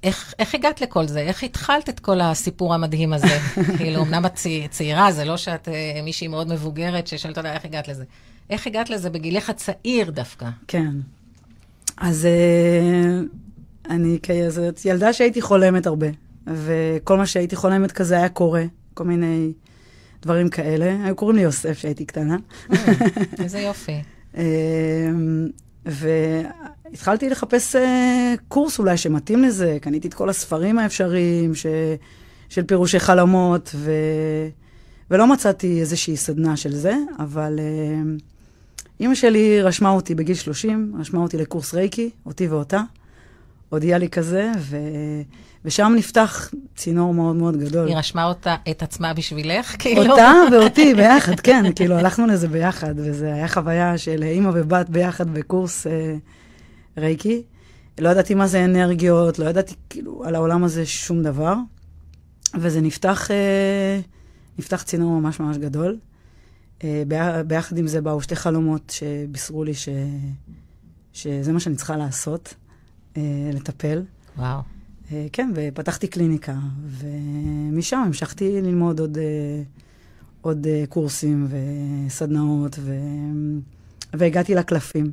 איך, 0.03 0.33
איך 0.39 0.55
הגעת 0.55 0.81
לכל 0.81 1.07
זה? 1.07 1.19
איך 1.19 1.43
התחלת 1.43 1.89
את 1.89 1.99
כל 1.99 2.21
הסיפור 2.21 2.73
המדהים 2.73 3.13
הזה? 3.13 3.39
כאילו, 3.77 4.01
אמנם 4.01 4.25
את 4.25 4.33
צי- 4.35 4.67
צעירה, 4.69 5.11
זה 5.11 5.25
לא 5.25 5.37
שאת 5.37 5.67
אה, 5.67 6.01
מישהי 6.03 6.27
מאוד 6.27 6.53
מבוגרת 6.53 7.07
ששואלת 7.07 7.37
אותה 7.37 7.53
איך 7.53 7.65
הגעת 7.65 7.87
לזה. 7.87 8.03
איך 8.49 8.67
הגעת 8.67 8.89
לזה 8.89 9.09
בגילך 9.09 9.49
הצעיר 9.49 10.11
דווקא? 10.11 10.49
כן. 10.67 10.91
אז 11.97 12.25
אה, 12.25 13.21
אני 13.89 14.19
כזאת 14.23 14.85
ילדה 14.85 15.13
שהייתי 15.13 15.41
חולמת 15.41 15.87
הרבה, 15.87 16.07
וכל 16.47 17.17
מה 17.17 17.25
שהייתי 17.25 17.55
חולמת 17.55 17.91
כזה 17.91 18.17
היה 18.17 18.29
קורה, 18.29 18.63
כל 18.93 19.03
מיני 19.03 19.53
דברים 20.21 20.49
כאלה. 20.49 21.05
היו 21.05 21.15
קוראים 21.15 21.37
לי 21.37 21.43
יוסף 21.43 21.71
כשהייתי 21.77 22.05
קטנה. 22.05 22.37
איזה 23.43 23.59
יופי. 23.59 24.01
אה, 24.37 24.43
והתחלתי 25.85 27.29
לחפש 27.29 27.75
אה, 27.75 28.33
קורס 28.47 28.79
אולי 28.79 28.97
שמתאים 28.97 29.43
לזה, 29.43 29.77
קניתי 29.81 30.07
את 30.07 30.13
כל 30.13 30.29
הספרים 30.29 30.79
האפשריים 30.79 31.55
ש... 31.55 31.65
של 32.49 32.63
פירושי 32.63 32.99
חלומות, 32.99 33.71
ו... 33.75 33.91
ולא 35.11 35.27
מצאתי 35.27 35.79
איזושהי 35.79 36.17
סדנה 36.17 36.57
של 36.57 36.75
זה, 36.75 36.93
אבל 37.19 37.59
אה, 37.59 38.01
אימא 38.99 39.15
שלי 39.15 39.61
רשמה 39.61 39.89
אותי 39.89 40.15
בגיל 40.15 40.35
30, 40.35 40.93
רשמה 40.99 41.19
אותי 41.19 41.37
לקורס 41.37 41.73
רייקי, 41.73 42.09
אותי 42.25 42.47
ואותה. 42.47 42.81
הודיעה 43.69 43.99
לי 43.99 44.09
כזה, 44.09 44.51
ו... 44.59 44.77
ושם 45.65 45.93
נפתח 45.97 46.51
צינור 46.75 47.13
מאוד 47.13 47.35
מאוד 47.35 47.57
גדול. 47.57 47.87
היא 47.87 47.97
רשמה 47.97 48.25
אותה, 48.25 48.55
את 48.69 48.83
עצמה 48.83 49.13
בשבילך, 49.13 49.75
כאילו? 49.79 50.11
אותה 50.11 50.33
ואותי 50.51 50.93
ביחד, 50.93 51.39
כן, 51.39 51.73
כאילו 51.75 51.95
הלכנו 51.95 52.27
לזה 52.27 52.47
ביחד, 52.47 52.93
וזו 52.97 53.25
הייתה 53.25 53.47
חוויה 53.47 53.97
של 53.97 54.23
אימא 54.23 54.51
ובת 54.53 54.89
ביחד 54.89 55.33
בקורס 55.33 55.87
אה, 55.87 56.15
רייקי. 56.97 57.43
לא 57.99 58.09
ידעתי 58.09 58.35
מה 58.35 58.47
זה 58.47 58.65
אנרגיות, 58.65 59.39
לא 59.39 59.45
ידעתי 59.45 59.75
כאילו 59.89 60.23
על 60.25 60.35
העולם 60.35 60.63
הזה 60.63 60.85
שום 60.85 61.23
דבר, 61.23 61.53
וזה 62.55 62.81
נפתח, 62.81 63.31
אה, 63.31 63.99
נפתח 64.59 64.83
צינור 64.83 65.11
ממש 65.11 65.39
ממש 65.39 65.57
גדול. 65.57 65.97
אה, 66.83 67.03
ביח, 67.07 67.35
ביחד 67.47 67.77
עם 67.77 67.87
זה 67.87 68.01
באו 68.01 68.21
שתי 68.21 68.35
חלומות 68.35 68.89
שבישרו 68.89 69.63
לי 69.63 69.73
ש, 69.73 69.89
שזה 71.13 71.51
מה 71.51 71.59
שאני 71.59 71.75
צריכה 71.75 71.97
לעשות, 71.97 72.53
לטפל. 73.53 74.03
וואו. 74.37 74.59
אה, 75.11 75.27
כן, 75.33 75.51
ופתחתי 75.55 76.07
קליניקה, 76.07 76.55
ומשם 76.85 77.97
המשכתי 77.97 78.61
ללמוד 78.61 78.99
עוד, 78.99 79.17
אה, 79.17 79.61
עוד 80.41 80.67
אה, 80.67 80.83
קורסים 80.89 81.47
וסדנאות, 81.49 82.79
ו... 82.79 82.95
והגעתי 84.13 84.55
לקלפים. 84.55 85.11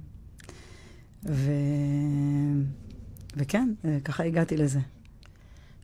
ו... 1.29 1.53
וכן, 3.37 3.69
אה, 3.85 3.99
ככה 4.05 4.25
הגעתי 4.25 4.57
לזה. 4.57 4.81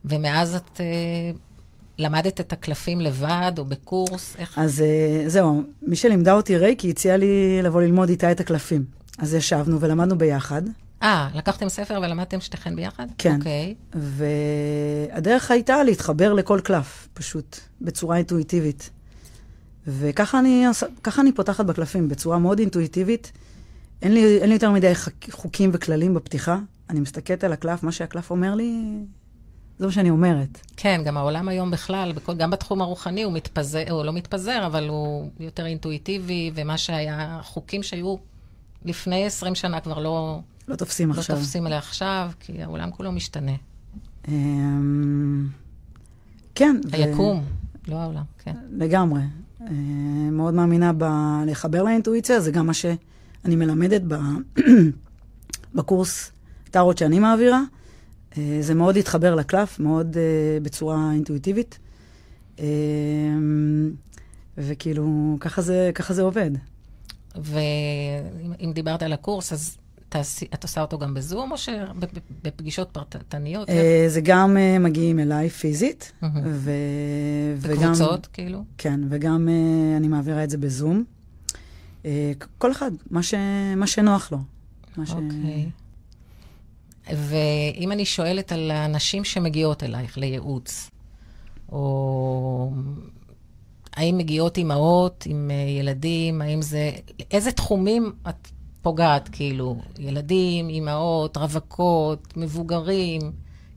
ומאז 0.05 0.55
את 0.55 0.81
אה, 0.81 0.85
למדת 1.97 2.39
את 2.39 2.53
הקלפים 2.53 3.01
לבד 3.01 3.51
או 3.57 3.65
בקורס? 3.65 4.35
איך? 4.37 4.59
אז 4.59 4.81
אה, 4.81 5.29
זהו, 5.29 5.63
מי 5.81 5.95
שלימדה 5.95 6.33
אותי 6.33 6.57
רייקי 6.57 6.89
הציע 6.89 7.17
לי 7.17 7.61
לבוא 7.63 7.81
ללמוד 7.81 8.09
איתה 8.09 8.31
את 8.31 8.39
הקלפים. 8.39 8.85
אז 9.17 9.33
ישבנו 9.33 9.81
ולמדנו 9.81 10.17
ביחד, 10.17 10.61
אה, 11.03 11.29
לקחתם 11.35 11.69
ספר 11.69 11.99
ולמדתם 12.03 12.41
שתיכן 12.41 12.75
ביחד? 12.75 13.07
כן. 13.17 13.35
אוקיי. 13.35 13.75
והדרך 13.93 15.51
הייתה 15.51 15.83
להתחבר 15.83 16.33
לכל 16.33 16.59
קלף, 16.63 17.07
פשוט, 17.13 17.59
בצורה 17.81 18.17
אינטואיטיבית. 18.17 18.89
וככה 19.87 20.39
אני, 20.39 20.65
אני 21.19 21.31
פותחת 21.31 21.65
בקלפים, 21.65 22.09
בצורה 22.09 22.39
מאוד 22.39 22.59
אינטואיטיבית. 22.59 23.31
אין 24.01 24.13
לי, 24.13 24.37
אין 24.37 24.49
לי 24.49 24.55
יותר 24.55 24.71
מדי 24.71 24.93
חוקים 25.31 25.69
וכללים 25.73 26.13
בפתיחה. 26.13 26.59
אני 26.89 26.99
מסתכלת 26.99 27.43
על 27.43 27.53
הקלף, 27.53 27.83
מה 27.83 27.91
שהקלף 27.91 28.31
אומר 28.31 28.55
לי, 28.55 28.81
זה 29.79 29.85
מה 29.85 29.91
שאני 29.91 30.09
אומרת. 30.09 30.59
כן, 30.77 31.01
גם 31.05 31.17
העולם 31.17 31.47
היום 31.47 31.71
בכלל, 31.71 32.11
בכל, 32.11 32.35
גם 32.35 32.51
בתחום 32.51 32.81
הרוחני 32.81 33.23
הוא 33.23 33.33
מתפזר, 33.33 33.83
הוא 33.91 34.03
לא 34.03 34.13
מתפזר, 34.13 34.65
אבל 34.65 34.87
הוא 34.87 35.29
יותר 35.39 35.65
אינטואיטיבי, 35.65 36.51
ומה 36.55 36.77
שהיה, 36.77 37.39
חוקים 37.43 37.83
שהיו 37.83 38.15
לפני 38.85 39.25
20 39.25 39.55
שנה 39.55 39.79
כבר 39.79 39.99
לא, 39.99 40.39
לא 40.67 40.75
תופסים 40.75 41.09
לא 41.09 41.13
עכשיו. 41.13 41.35
תופסים 41.35 41.63
לעכשיו, 41.63 42.31
כי 42.39 42.63
העולם 42.63 42.91
כולו 42.91 43.11
משתנה. 43.11 43.51
אמ, 44.27 45.47
כן. 46.55 46.75
ו- 46.91 46.95
היקום, 46.95 47.43
לא 47.87 47.95
העולם, 47.95 48.23
כן. 48.43 48.55
לגמרי. 48.71 49.21
אה, 49.61 49.67
מאוד 50.31 50.53
מאמינה 50.53 50.93
בלחבר 50.93 51.83
לאינטואיציה, 51.83 52.39
זה 52.39 52.51
גם 52.51 52.67
מה 52.67 52.73
שאני 52.73 53.55
מלמדת 53.55 54.01
ב... 54.07 54.15
בקורס 55.75 56.31
טארות 56.71 56.97
שאני 56.97 57.19
מעבירה. 57.19 57.61
אה, 58.37 58.57
זה 58.61 58.73
מאוד 58.73 58.95
להתחבר 58.95 59.35
לקלף, 59.35 59.79
מאוד 59.79 60.17
אה, 60.17 60.59
בצורה 60.61 61.11
אינטואיטיבית. 61.13 61.79
אה, 62.59 62.65
וכאילו, 64.57 65.37
ככה 65.39 65.61
זה, 65.61 65.91
ככה 65.95 66.13
זה 66.13 66.21
עובד. 66.21 66.51
ואם 67.35 68.53
אם 68.59 68.71
דיברת 68.73 69.03
על 69.03 69.13
הקורס, 69.13 69.53
אז 69.53 69.77
תעשי, 70.13 70.45
את 70.53 70.63
עושה 70.63 70.81
אותו 70.81 70.97
גם 70.97 71.13
בזום, 71.13 71.51
או 71.51 71.57
שבפגישות 71.57 72.89
פרטניות? 72.91 73.69
אה, 73.69 74.05
זה 74.07 74.21
גם 74.21 74.57
אה, 74.57 74.79
מגיעים 74.79 75.19
אליי 75.19 75.49
פיזית. 75.49 76.11
ו... 76.45 76.71
בקבוצות, 77.61 78.27
כאילו? 78.27 78.63
כן, 78.77 78.99
וגם 79.09 79.49
אה, 79.49 79.97
אני 79.97 80.07
מעבירה 80.07 80.43
את 80.43 80.49
זה 80.49 80.57
בזום. 80.57 81.03
כל 82.57 82.71
אחד, 82.71 82.91
מה, 83.11 83.23
ש... 83.23 83.33
מה 83.77 83.87
שנוח 83.87 84.31
לו. 84.31 84.37
אוקיי. 84.97 85.69
ואם 87.07 87.91
אני 87.91 88.05
שואלת 88.05 88.51
על 88.51 88.71
הנשים 88.71 89.23
שמגיעות 89.23 89.83
אלייך 89.83 90.17
לייעוץ, 90.17 90.89
או 91.71 92.71
האם 93.93 94.17
מגיעות 94.17 94.57
אימהות 94.57 95.23
עם 95.29 95.51
ילדים, 95.79 96.41
האם 96.41 96.61
זה... 96.61 96.91
איזה 97.31 97.51
תחומים 97.51 98.11
את 98.29 98.47
פוגעת, 98.83 99.29
כאילו? 99.31 99.81
ילדים, 99.99 100.69
אימהות, 100.69 101.37
רווקות, 101.37 102.37
מבוגרים? 102.37 103.21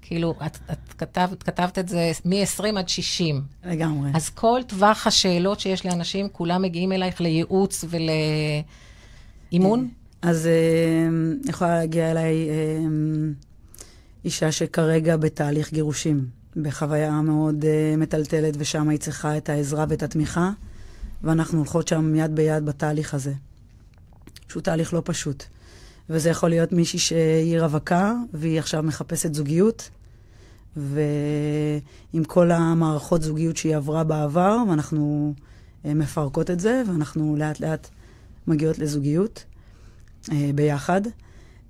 כאילו, 0.02 0.34
את, 0.46 0.58
את 0.72 0.92
כתבת, 0.98 1.42
כתבת 1.42 1.78
את 1.78 1.88
זה 1.88 2.12
מ-20 2.24 2.78
עד 2.78 2.88
60. 2.88 3.42
לגמרי. 3.64 4.10
אז 4.14 4.28
כל 4.28 4.60
טווח 4.66 5.06
השאלות 5.06 5.60
שיש 5.60 5.86
לאנשים, 5.86 6.28
כולם 6.32 6.62
מגיעים 6.62 6.92
אלייך 6.92 7.20
לייעוץ 7.20 7.84
ולאימון? 9.50 9.88
אז 10.22 10.46
אה, 10.46 11.08
יכולה 11.50 11.78
להגיע 11.78 12.10
אליי 12.10 12.48
אה, 12.48 12.54
אישה 14.24 14.52
שכרגע 14.52 15.16
בתהליך 15.16 15.72
גירושים, 15.72 16.26
בחוויה 16.56 17.20
מאוד 17.20 17.64
אה, 17.64 17.94
מטלטלת, 17.96 18.54
ושם 18.58 18.88
היא 18.88 18.98
צריכה 18.98 19.36
את 19.36 19.48
העזרה 19.48 19.84
ואת 19.88 20.02
התמיכה, 20.02 20.50
ואנחנו 21.22 21.58
הולכות 21.58 21.88
שם 21.88 22.14
יד 22.14 22.34
ביד 22.34 22.64
בתהליך 22.64 23.14
הזה. 23.14 23.32
שהוא 24.48 24.62
תהליך 24.62 24.94
לא 24.94 25.02
פשוט. 25.04 25.44
וזה 26.10 26.30
יכול 26.30 26.50
להיות 26.50 26.72
מישהי 26.72 26.98
שהיא 26.98 27.60
רווקה, 27.60 28.12
והיא 28.32 28.58
עכשיו 28.58 28.82
מחפשת 28.82 29.34
זוגיות, 29.34 29.90
ועם 30.76 32.24
כל 32.26 32.50
המערכות 32.50 33.22
זוגיות 33.22 33.56
שהיא 33.56 33.76
עברה 33.76 34.04
בעבר, 34.04 34.56
ואנחנו 34.68 35.34
אה, 35.84 35.94
מפרקות 35.94 36.50
את 36.50 36.60
זה, 36.60 36.82
ואנחנו 36.86 37.36
לאט 37.38 37.60
לאט 37.60 37.88
מגיעות 38.46 38.78
לזוגיות. 38.78 39.44
אה, 40.32 40.50
ביחד. 40.54 41.00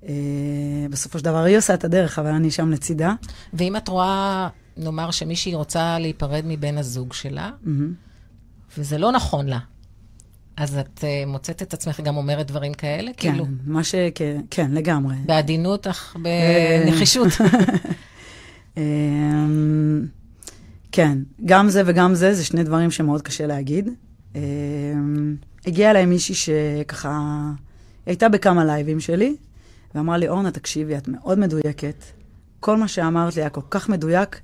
אה, 0.03 0.13
בסופו 0.89 1.19
של 1.19 1.25
דבר 1.25 1.43
היא 1.43 1.57
עושה 1.57 1.73
את 1.73 1.83
הדרך, 1.83 2.19
אבל 2.19 2.29
אני 2.29 2.51
שם 2.51 2.71
לצידה. 2.71 3.13
ואם 3.53 3.75
את 3.75 3.87
רואה, 3.87 4.49
נאמר 4.77 5.11
שמישהי 5.11 5.55
רוצה 5.55 5.99
להיפרד 5.99 6.43
מבן 6.47 6.77
הזוג 6.77 7.13
שלה, 7.13 7.51
מהמם. 7.63 7.93
וזה 8.77 8.97
לא 8.97 9.11
נכון 9.11 9.47
לה, 9.47 9.59
אז 10.57 10.77
את 10.77 10.99
uh, 10.99 11.27
מוצאת 11.27 11.61
את 11.61 11.73
עצמך 11.73 11.99
גם 11.99 12.17
אומרת 12.17 12.47
דברים 12.47 12.73
כאלה? 12.73 13.11
כן, 13.17 13.31
כאילו, 13.31 13.45
מה 13.65 13.83
ש... 13.83 13.95
כן, 14.15 14.41
כן, 14.51 14.71
לגמרי. 14.71 15.15
בעדינות 15.25 15.87
אך 15.87 16.15
אה, 16.25 16.83
בנחישות. 16.85 17.27
אמ, 18.77 20.05
כן, 20.91 21.17
גם 21.45 21.69
זה 21.69 21.81
וגם 21.85 22.15
זה, 22.15 22.33
זה 22.33 22.45
שני 22.45 22.63
דברים 22.63 22.91
שמאוד 22.91 23.21
קשה 23.21 23.47
להגיד. 23.47 23.89
הגיעה 25.65 25.91
אליי 25.91 26.05
מישהי 26.05 26.35
שככה, 26.35 27.19
היא 28.05 28.11
הייתה 28.11 28.29
בכמה 28.29 28.65
לייבים 28.65 28.99
שלי, 28.99 29.35
ואמרה 29.95 30.17
לי, 30.17 30.27
אורנה, 30.27 30.51
תקשיבי, 30.51 30.97
את 30.97 31.07
מאוד 31.07 31.39
מדויקת. 31.39 32.03
כל 32.59 32.77
מה 32.77 32.87
שאמרת 32.87 33.35
לי 33.35 33.41
היה 33.41 33.49
כל 33.49 33.61
כך 33.69 33.89
מדויק. 33.89 34.41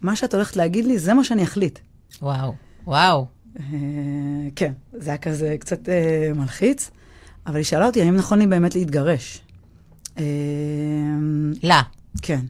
מה 0.00 0.16
שאת 0.16 0.34
הולכת 0.34 0.56
להגיד 0.56 0.84
לי, 0.84 0.98
זה 0.98 1.14
מה 1.14 1.24
שאני 1.24 1.42
אחליט. 1.42 1.78
וואו, 2.22 2.54
וואו. 2.86 3.33
אה, 3.60 3.64
כן, 4.56 4.72
זה 4.92 5.10
היה 5.10 5.18
כזה 5.18 5.56
קצת 5.60 5.88
אה, 5.88 6.32
מלחיץ, 6.34 6.90
אבל 7.46 7.56
היא 7.56 7.64
שאלה 7.64 7.86
אותי 7.86 8.02
האם 8.02 8.16
נכון 8.16 8.38
לי 8.38 8.46
באמת 8.46 8.74
להתגרש. 8.74 9.40
אה, 10.18 10.24
לה. 11.62 11.82
כן. 12.22 12.40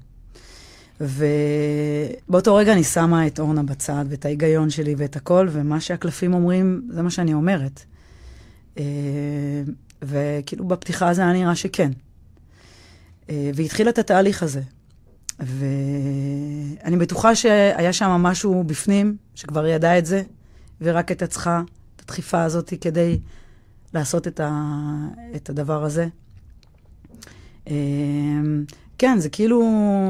ובאותו 1.01 2.55
רגע 2.55 2.73
אני 2.73 2.85
שמה 2.85 3.27
את 3.27 3.41
אורנה 3.41 3.63
בצד, 3.63 4.05
ואת 4.09 4.25
ההיגיון 4.25 4.71
שלי 4.71 4.95
ואת 4.99 5.17
הכל, 5.17 5.49
ומה 5.53 5.81
שהקלפים 5.81 6.35
אומרים, 6.35 6.89
זה 6.91 7.03
מה 7.03 7.11
שאני 7.11 7.35
אומרת. 7.35 7.81
וכאילו 10.03 10.65
בפתיחה 10.65 11.15
זה 11.15 11.23
היה 11.23 11.33
נראה 11.33 11.57
שכן. 11.57 11.91
והיא 13.29 13.67
התחילה 13.67 13.91
את 13.91 13.99
התהליך 13.99 14.43
הזה. 14.43 14.61
ואני 15.41 16.97
בטוחה 16.97 17.35
שהיה 17.35 17.93
שם 17.93 18.11
משהו 18.11 18.65
בפנים, 18.65 19.17
שכבר 19.35 19.67
ידע 19.67 19.99
את 19.99 20.07
זה, 20.07 20.23
ורק 20.81 21.11
הייתה 21.11 21.27
צריכה 21.27 21.63
את 21.97 22.03
הדחיפה 22.03 22.43
הזאת 22.43 22.73
כדי 22.81 23.19
לעשות 23.95 24.29
את, 24.29 24.41
ה, 24.41 24.71
את 25.37 25.51
הדבר 25.51 25.85
הזה. 25.85 26.09
אה, 27.69 27.75
כן, 28.99 29.19
זה 29.19 29.29
כאילו, 29.29 29.63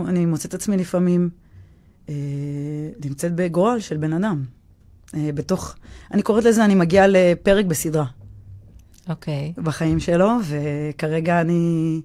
אני 0.09 0.27
מוצאת 0.27 0.55
עצמי 0.55 0.77
לפעמים 0.77 1.31
אה, 2.09 2.15
נמצאת 3.05 3.35
בגורל 3.35 3.81
של 3.81 3.97
בן 3.97 4.13
אדם. 4.13 4.45
אה, 5.15 5.31
בתוך, 5.35 5.75
אני 6.13 6.23
קוראת 6.23 6.45
לזה, 6.45 6.65
אני 6.65 6.75
מגיעה 6.75 7.07
לפרק 7.07 7.67
בסדרה 7.67 8.05
אוקיי. 9.09 9.53
בחיים 9.57 10.01
שלו, 10.01 10.31
וכרגע 10.45 11.41
אני 11.41 12.01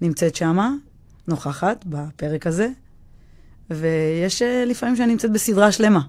נמצאת 0.00 0.36
שמה, 0.36 0.74
נוכחת 1.28 1.84
בפרק 1.86 2.46
הזה, 2.46 2.68
ויש 3.70 4.42
לפעמים 4.42 4.96
שאני 4.96 5.12
נמצאת 5.12 5.32
בסדרה 5.32 5.72
שלמה, 5.72 6.00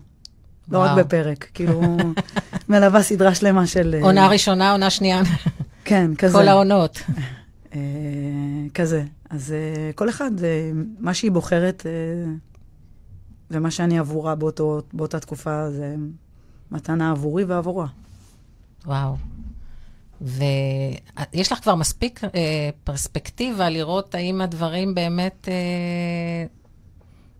לא 0.71 0.77
וואו. 0.77 0.89
רק 0.97 1.05
בפרק, 1.05 1.47
כאילו, 1.53 1.97
מלווה 2.69 3.03
סדרה 3.03 3.35
שלמה 3.35 3.67
של... 3.67 3.95
אה, 3.97 4.03
עונה 4.03 4.27
ראשונה, 4.27 4.71
עונה 4.71 4.89
שנייה, 4.89 5.21
כן, 5.85 6.15
כזה. 6.15 6.33
כל 6.33 6.47
העונות. 6.47 7.01
אה, 7.75 7.79
כזה. 8.73 9.03
אז 9.29 9.51
אה, 9.51 9.91
כל 9.93 10.09
אחד, 10.09 10.31
מה 10.99 11.13
שהיא 11.13 11.31
בוחרת 11.31 11.85
ומה 13.51 13.71
שאני 13.71 13.99
עבורה 13.99 14.35
באותו, 14.35 14.81
באותה 14.93 15.19
תקופה, 15.19 15.71
זה 15.71 15.95
מתנה 16.71 17.11
עבורי 17.11 17.43
ועבורה. 17.43 17.87
וואו. 18.85 19.15
ויש 20.21 21.51
לך 21.51 21.59
כבר 21.59 21.75
מספיק 21.75 22.23
אה, 22.23 22.69
פרספקטיבה 22.83 23.69
לראות 23.69 24.15
האם 24.15 24.41
הדברים 24.41 24.95
באמת 24.95 25.47
אה, 25.47 26.45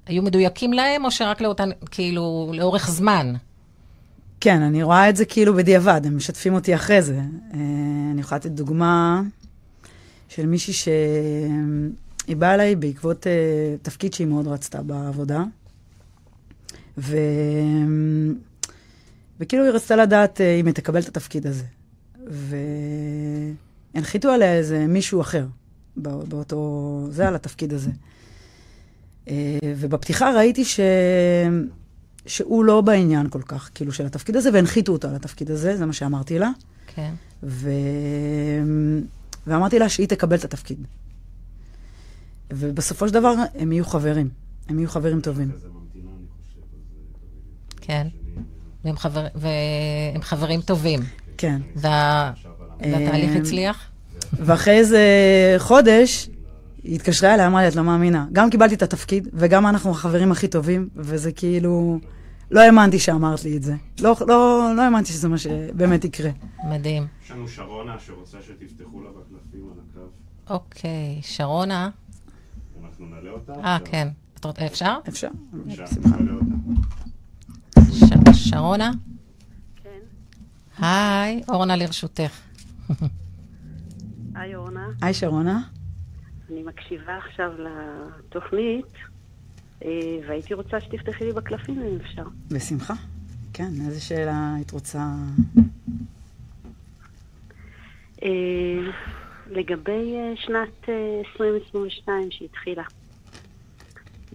היו 0.06 0.24
מדויקים 0.24 0.74
להם, 0.74 1.06
או 1.06 1.12
שרק 1.12 1.42
לאותן, 1.42 1.70
כאילו, 1.92 2.52
לאורך 2.56 2.89
זמן? 2.89 3.34
כן, 4.39 4.62
אני 4.62 4.84
רואה 4.84 5.10
את 5.10 5.16
זה 5.16 5.26
כאילו 5.26 5.54
בדיעבד, 5.54 6.02
הם 6.06 6.18
משתפים 6.18 6.54
אותי 6.54 6.76
אחרי 6.76 7.02
זה. 7.02 7.16
אה, 7.16 7.60
אני 8.12 8.22
יכולה 8.22 8.39
לתת 8.39 8.52
דוגמה 8.52 9.22
של 10.30 10.46
מישהי 10.46 10.74
שהיא 10.74 12.36
באה 12.38 12.54
אליי 12.54 12.76
בעקבות 12.76 13.28
אה, 13.28 13.32
תפקיד 13.82 14.13
שהיא 14.13 14.28
מאוד 14.28 14.48
רצתה 14.48 14.82
בעבודה. 14.82 15.44
ו... 16.98 17.18
וכאילו 19.39 19.63
היא 19.63 19.72
רצתה 19.72 19.96
לדעת 19.96 20.42
אה, 20.42 20.56
אם 20.56 20.66
היא 20.66 20.74
תקבל 20.74 21.00
את 21.00 21.08
התפקיד 21.08 21.48
הזה. 21.48 21.63
והנחיתו 23.96 24.30
עליה 24.30 24.54
איזה 24.54 24.88
מישהו 24.88 25.22
אחר 25.22 25.46
בא- 25.96 26.24
באותו... 26.28 27.08
זה 27.10 27.28
על 27.28 27.36
התפקיד 27.36 27.74
הזה. 27.74 27.92
אה, 29.28 29.58
ובפתיחה 29.78 30.32
ראיתי 30.36 30.66
ש... 30.66 30.80
שהוא 32.26 32.66
לא 32.66 32.82
בעניין 32.82 33.30
כל 33.30 33.42
כך, 33.42 33.70
כאילו, 33.76 33.92
של 33.92 34.06
התפקיד 34.06 34.36
הזה, 34.36 34.50
והנחיתו 34.54 34.92
אותו 34.92 35.08
על 35.08 35.16
התפקיד 35.16 35.52
הזה, 35.52 35.78
זה 35.78 35.86
מה 35.86 35.94
שאמרתי 35.94 36.40
לה. 36.40 36.50
כן. 36.96 37.14
ו... 37.44 37.70
ואמרתי 39.48 39.80
לה 39.80 39.90
שהיא 39.90 40.08
תקבל 40.08 40.36
את 40.36 40.44
התפקיד. 40.44 40.88
ובסופו 42.52 43.08
של 43.08 43.14
דבר 43.14 43.34
הם 43.56 43.72
יהיו 43.72 43.86
חברים, 43.86 44.30
הם 44.70 44.80
יהיו 44.80 44.90
חברים 44.90 45.22
טובים. 45.22 45.52
כן. 47.82 48.08
והם, 48.84 48.98
חבר, 48.98 49.28
והם 49.36 50.22
חברים 50.22 50.62
טובים. 50.62 51.00
כן. 51.38 51.62
וה, 51.76 52.34
והתהליך 52.80 53.32
אמ, 53.32 53.42
הצליח? 53.42 53.90
ואחרי 54.34 54.74
איזה 54.74 55.02
חודש, 55.58 56.30
היא 56.84 56.96
התקשרה 56.96 57.34
אליי, 57.34 57.48
אמרה 57.48 57.62
לי, 57.62 57.67
את 57.67 57.76
לא 57.76 57.84
מאמינה. 57.84 58.26
גם 58.34 58.50
קיבלתי 58.50 58.76
את 58.76 58.82
התפקיד, 58.82 59.28
וגם 59.34 59.67
אנחנו 59.67 59.91
החברים 59.91 60.32
הכי 60.32 60.48
טובים, 60.48 60.89
וזה 60.96 61.32
כאילו... 61.32 62.00
לא 62.52 62.62
האמנתי 62.62 63.00
שאמרת 63.00 63.43
לי 63.43 63.58
את 63.58 63.63
זה. 63.63 63.76
לא, 64.02 64.15
לא, 64.28 64.72
לא 64.76 64.82
האמנתי 64.82 65.12
שזה 65.12 65.30
מה 65.30 65.38
שבאמת 65.38 66.06
יקרה. 66.06 66.30
מדהים. 66.69 67.08
יש 67.26 67.32
לנו 67.32 67.48
שרונה 67.48 67.96
שרוצה 68.00 68.38
שתפתחו 68.41 69.02
לה 69.02 69.10
בקלפים 69.10 69.69
על 69.74 69.80
הקו. 69.91 70.54
אוקיי, 70.54 71.19
שרונה. 71.22 71.89
אנחנו 72.84 73.06
נעלה 73.06 73.30
אותה. 73.32 73.54
אה. 73.54 73.78
כן. 73.86 74.08
אפשר? 74.65 74.96
אפשר? 75.10 75.28
בבקשה, 75.54 75.84
בשמחה. 75.84 76.10
נעלה 76.17 76.32
אותה. 76.34 77.91
ש- 78.34 78.50
שרונה? 78.50 78.91
כן. 79.84 80.00
היי, 80.86 81.41
אורנה 81.50 81.76
לרשותך. 81.76 82.32
היי 84.36 84.56
אורנה, 84.56 84.88
היי, 85.02 85.13
שרונה. 85.13 85.62
אני 86.54 86.63
מקשיבה 86.63 87.18
עכשיו 87.18 87.52
לתוכנית, 87.58 88.94
אה, 89.86 89.89
והייתי 90.28 90.54
רוצה 90.54 90.82
שתפתחי 90.82 91.26
לי 91.26 91.32
בקלפים 91.32 91.82
אם 91.82 91.98
אפשר. 92.02 92.24
בשמחה. 92.52 92.94
כן, 93.54 93.70
איזה 93.86 94.02
שאלה 94.02 94.54
היית 94.56 94.72
רוצה... 94.72 95.13
אה, 98.24 98.30
לגבי 99.48 100.16
אה, 100.16 100.34
שנת 100.36 100.89
אה, 100.89 101.22
2022 101.36 102.32
שהתחילה, 102.32 102.84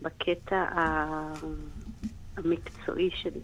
בקטע 0.02 0.64
המקצועי 2.36 3.10
שלי. 3.22 3.40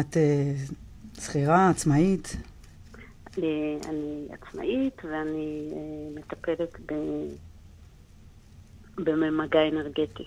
את 0.00 0.16
שכירה, 1.20 1.68
עצמאית? 1.70 2.36
אני 3.42 4.26
עצמאית 4.30 5.04
ואני 5.04 5.70
אה, 5.72 5.78
מטפלת 6.20 6.76
ב- 6.86 7.34
בממגע 9.04 9.58
אנרגטי. 9.72 10.24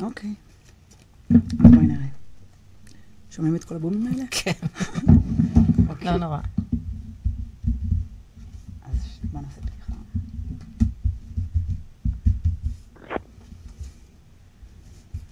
אוקיי. 0.00 0.34
אז 1.34 1.36
בואי 1.74 1.86
נראה. 1.86 2.06
שומעים 3.30 3.56
את 3.56 3.64
כל 3.64 3.74
הבומים 3.74 4.06
האלה? 4.06 4.24
כן. 4.30 4.52
לא 6.04 6.16
נורא. 6.16 6.38
אז 8.82 9.18
בוא 9.32 9.40
נעשה 9.40 9.60
פתיחה. 9.60 9.92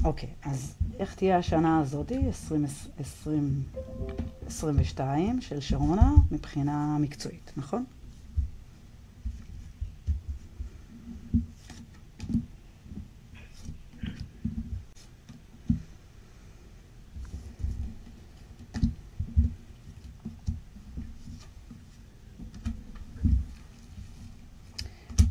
אוקיי, 0.04 0.28
אז 0.42 0.74
איך 1.00 1.14
תהיה 1.14 1.38
השנה 1.38 1.80
הזאתי, 1.80 2.18
2022, 2.98 5.40
של 5.40 5.60
שרונה, 5.60 6.12
מבחינה 6.30 6.98
מקצועית, 6.98 7.52
נכון? 7.56 7.84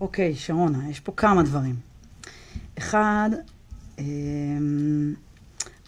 אוקיי, 0.01 0.36
שרונה, 0.36 0.89
יש 0.89 0.99
פה 0.99 1.12
כמה 1.12 1.43
דברים. 1.43 1.75
אחד, 2.77 3.29
אמ, 3.99 5.13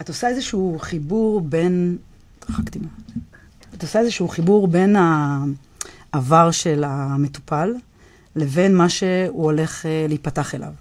את 0.01 0.09
עושה 0.09 0.27
איזשהו 0.27 0.77
חיבור 0.79 1.41
בין... 1.41 1.97
התרחקתי 2.37 2.79
מה... 2.79 2.87
את 3.73 3.81
עושה 3.83 3.99
איזשהו 3.99 4.27
חיבור 4.27 4.67
בין 4.67 4.95
העבר 4.95 6.51
של 6.51 6.83
המטופל 6.87 7.73
לבין 8.35 8.75
מה 8.75 8.89
שהוא 8.89 9.43
הולך 9.43 9.85
אה, 9.85 10.05
להיפתח 10.07 10.55
אליו. 10.55 10.73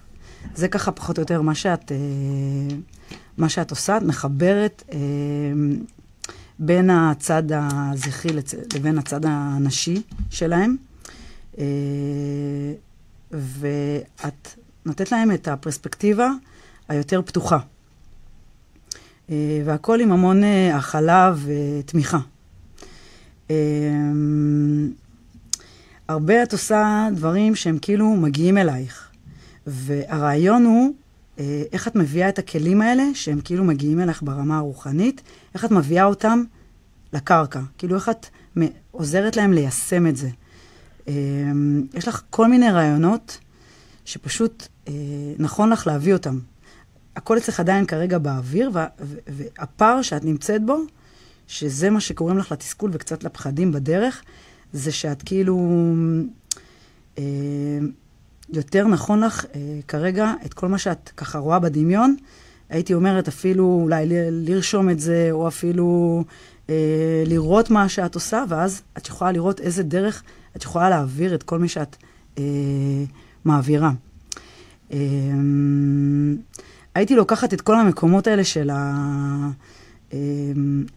זה 0.55 0.67
ככה 0.67 0.91
פחות 0.91 1.17
או 1.17 1.21
יותר 1.21 1.41
מה 1.41 1.55
שאת, 1.55 1.91
אה, 1.91 1.97
מה 3.37 3.49
שאת 3.49 3.71
עושה, 3.71 3.97
את 3.97 4.01
מחברת 4.03 4.83
אה, 4.91 4.97
בין 6.59 6.89
הצד 6.89 7.43
הזכרי 7.51 8.31
לצ- 8.31 8.75
לבין 8.75 8.97
הצד 8.97 9.21
הנשי 9.23 10.01
שלהם. 10.29 10.75
ואת 13.31 14.47
נותנת 14.85 15.11
להם 15.11 15.31
את 15.31 15.47
הפרספקטיבה 15.47 16.29
היותר 16.89 17.21
פתוחה. 17.21 17.57
אה, 19.31 19.61
והכל 19.65 19.99
עם 19.99 20.11
המון 20.11 20.43
אה, 20.43 20.77
הכלה 20.77 21.33
ותמיכה. 21.45 22.19
אה, 23.51 23.55
הרבה 26.07 26.43
את 26.43 26.51
עושה 26.51 27.07
דברים 27.15 27.55
שהם 27.55 27.77
כאילו 27.81 28.09
מגיעים 28.09 28.57
אלייך. 28.57 29.07
והרעיון 29.67 30.65
הוא 30.65 30.93
איך 31.71 31.87
את 31.87 31.95
מביאה 31.95 32.29
את 32.29 32.39
הכלים 32.39 32.81
האלה, 32.81 33.03
שהם 33.13 33.41
כאילו 33.43 33.63
מגיעים 33.63 33.99
אלייך 33.99 34.23
ברמה 34.23 34.57
הרוחנית, 34.57 35.21
איך 35.53 35.65
את 35.65 35.71
מביאה 35.71 36.05
אותם 36.05 36.43
לקרקע. 37.13 37.59
כאילו 37.77 37.95
איך 37.95 38.09
את 38.09 38.25
עוזרת 38.91 39.35
להם 39.35 39.53
ליישם 39.53 40.07
את 40.07 40.17
זה. 40.17 40.29
יש 41.93 42.07
לך 42.07 42.21
כל 42.29 42.47
מיני 42.47 42.71
רעיונות 42.71 43.39
שפשוט 44.05 44.67
נכון 45.39 45.69
לך 45.69 45.87
להביא 45.87 46.13
אותם. 46.13 46.39
הכל 47.15 47.37
אצלך 47.37 47.59
עדיין 47.59 47.85
כרגע 47.85 48.17
באוויר, 48.17 48.69
וה- 48.73 48.87
והפער 49.27 50.01
שאת 50.01 50.25
נמצאת 50.25 50.65
בו, 50.65 50.77
שזה 51.47 51.89
מה 51.89 51.99
שקוראים 51.99 52.37
לך 52.37 52.51
לתסכול 52.51 52.89
וקצת 52.93 53.23
לפחדים 53.23 53.71
בדרך, 53.71 54.21
זה 54.73 54.91
שאת 54.91 55.21
כאילו... 55.21 55.57
אה, 57.17 57.23
יותר 58.53 58.87
נכון 58.87 59.23
לך 59.23 59.45
אה, 59.55 59.59
כרגע 59.87 60.33
את 60.45 60.53
כל 60.53 60.67
מה 60.67 60.77
שאת 60.77 61.11
ככה 61.17 61.37
רואה 61.37 61.59
בדמיון. 61.59 62.15
הייתי 62.69 62.93
אומרת 62.93 63.27
אפילו 63.27 63.79
אולי 63.83 64.05
ל- 64.05 64.49
לרשום 64.49 64.89
את 64.89 64.99
זה, 64.99 65.27
או 65.31 65.47
אפילו 65.47 66.23
אה, 66.69 66.75
לראות 67.25 67.69
מה 67.69 67.89
שאת 67.89 68.15
עושה, 68.15 68.43
ואז 68.49 68.81
את 68.97 69.07
יכולה 69.07 69.31
לראות 69.31 69.59
איזה 69.59 69.83
דרך 69.83 70.23
את 70.55 70.63
יכולה 70.63 70.89
להעביר 70.89 71.35
את 71.35 71.43
כל 71.43 71.59
מי 71.59 71.67
שאת 71.67 71.95
אה, 72.37 72.43
מעבירה. 73.45 73.91
אה, 74.91 74.97
הייתי 76.95 77.15
לוקחת 77.15 77.53
את 77.53 77.61
כל 77.61 77.79
המקומות 77.79 78.27
האלה 78.27 78.43
של 78.43 78.69
ה... 78.69 78.95
אה, 80.13 80.17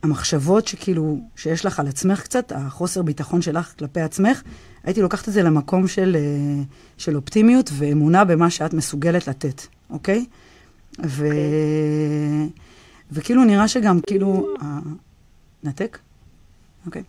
המחשבות 0.02 0.68
שכאילו, 0.68 1.20
שיש 1.36 1.64
לך 1.64 1.80
על 1.80 1.88
עצמך 1.88 2.22
קצת, 2.22 2.52
החוסר 2.54 3.02
ביטחון 3.02 3.42
שלך 3.42 3.72
כלפי 3.78 4.00
עצמך, 4.00 4.42
הייתי 4.84 5.02
לוקחת 5.02 5.28
את 5.28 5.32
זה 5.32 5.42
למקום 5.42 5.88
של, 5.88 6.16
אה, 6.18 6.62
של 6.98 7.16
אופטימיות 7.16 7.70
ואמונה 7.72 8.24
במה 8.24 8.50
שאת 8.50 8.74
מסוגלת 8.74 9.28
לתת, 9.28 9.62
אוקיי? 9.90 10.26
ו... 11.06 11.26
וכאילו 13.12 13.44
נראה 13.44 13.68
שגם 13.68 14.00
כאילו... 14.06 14.54
נתק? 15.64 15.98
אוקיי. 16.86 17.02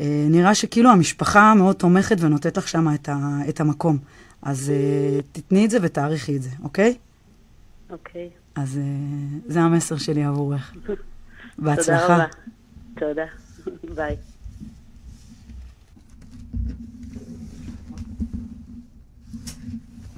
אה, 0.00 0.26
נראה 0.30 0.54
שכאילו 0.54 0.90
המשפחה 0.90 1.54
מאוד 1.54 1.76
תומכת 1.76 2.16
ונותנת 2.20 2.56
לך 2.56 2.68
שם 2.68 2.94
את, 2.94 3.08
ה... 3.08 3.38
את 3.48 3.60
המקום. 3.60 3.98
אז 4.42 4.70
אה, 4.70 5.20
תתני 5.32 5.64
את 5.64 5.70
זה 5.70 5.78
ותעריכי 5.82 6.36
את 6.36 6.42
זה, 6.42 6.50
אוקיי? 6.62 6.94
אוקיי. 7.90 8.30
אז 8.54 8.78
אה, 8.78 8.82
זה 9.46 9.60
המסר 9.60 9.96
שלי 9.96 10.24
עבורך. 10.24 10.74
בהצלחה. 11.58 12.02
תודה 12.02 12.14
רבה. 12.14 12.26
תודה. 12.98 13.26
ביי. 13.96 14.16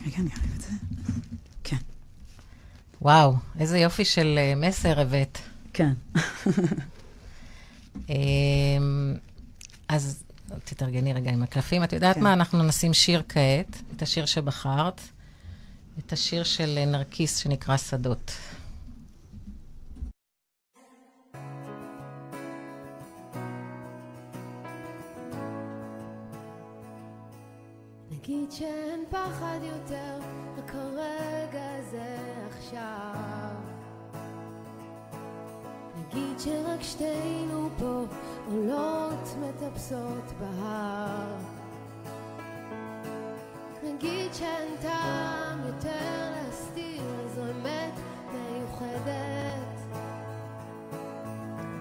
רגע, 0.06 0.16
אני 0.16 0.30
ארים 0.30 0.50
את 0.56 0.60
זה. 0.60 0.72
כן, 1.64 1.76
וואו, 3.02 3.34
איזה 3.58 3.78
יופי 3.78 4.04
של 4.04 4.38
אה, 4.38 4.54
מסר 4.56 5.00
הבאת. 5.00 5.38
כן. 5.72 5.92
אמ, 8.08 9.14
אז 9.88 10.22
תתארגני 10.64 11.12
רגע 11.12 11.30
עם 11.30 11.42
הקלפים. 11.42 11.84
את 11.84 11.92
יודעת 11.92 12.16
כן. 12.16 12.22
מה? 12.22 12.32
אנחנו 12.32 12.62
נשים 12.62 12.94
שיר 12.94 13.22
כעת, 13.28 13.82
את 13.96 14.02
השיר 14.02 14.26
שבחרת, 14.26 15.00
את 15.98 16.12
השיר 16.12 16.44
של 16.44 16.84
נרקיס 16.86 17.36
שנקרא 17.38 17.76
שדות. 17.76 18.32
נגיד 28.10 28.52
שאין 28.52 29.04
פחד 29.10 29.58
יותר, 29.62 30.18
רק 30.58 30.74
הרגע 30.74 31.82
זה 31.90 32.16
עכשיו. 32.48 33.54
נגיד 35.96 36.38
שרק 36.38 36.82
שתינו 36.82 37.70
פה 37.78 38.04
עולות 38.46 39.28
מטפסות 39.40 40.32
בהר. 40.40 41.57
נגיד 43.82 44.34
שאין 44.34 44.76
טעם 44.80 45.66
יותר 45.66 46.30
להסתיר 46.32 47.02
איזו 47.24 47.42
אמת 47.42 48.00
מיוחדת. 48.32 49.78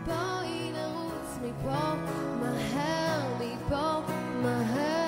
בואי 0.06 0.72
נרוץ 0.72 1.38
מפה, 1.42 1.94
מהר 2.40 3.22
מפה, 3.40 4.00
מהר. 4.42 5.08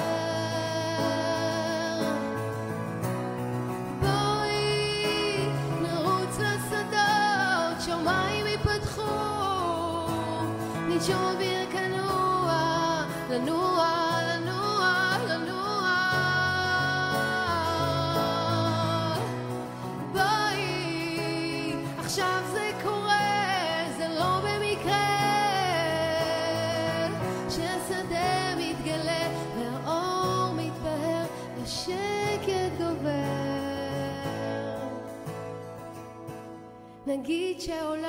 בואי 4.01 4.89
עכשיו 22.09 22.41
זה 22.51 22.71
קורה, 22.83 23.85
זה 23.97 24.07
לא 24.07 24.39
במקרה, 24.39 25.07
שהשדה 27.49 28.55
מתגלה 28.57 29.29
והאור 29.55 30.53
מתבהר, 30.53 31.25
השקט 31.63 32.77
גובר. 32.77 33.09
נגיד 37.07 37.61
שהעולם 37.61 38.08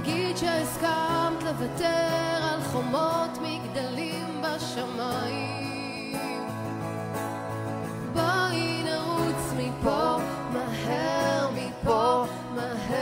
נגיד 0.00 0.36
שהסכמת 0.36 1.42
לוותר 1.42 2.38
על 2.42 2.60
חומות 2.62 3.30
מגדלים 3.42 4.42
בשמיים. 4.42 6.40
בואי 8.12 8.82
נרוץ 8.84 9.52
מפה, 9.56 10.16
מהר 10.52 11.50
מפה, 11.54 12.24
מהר. 12.54 13.00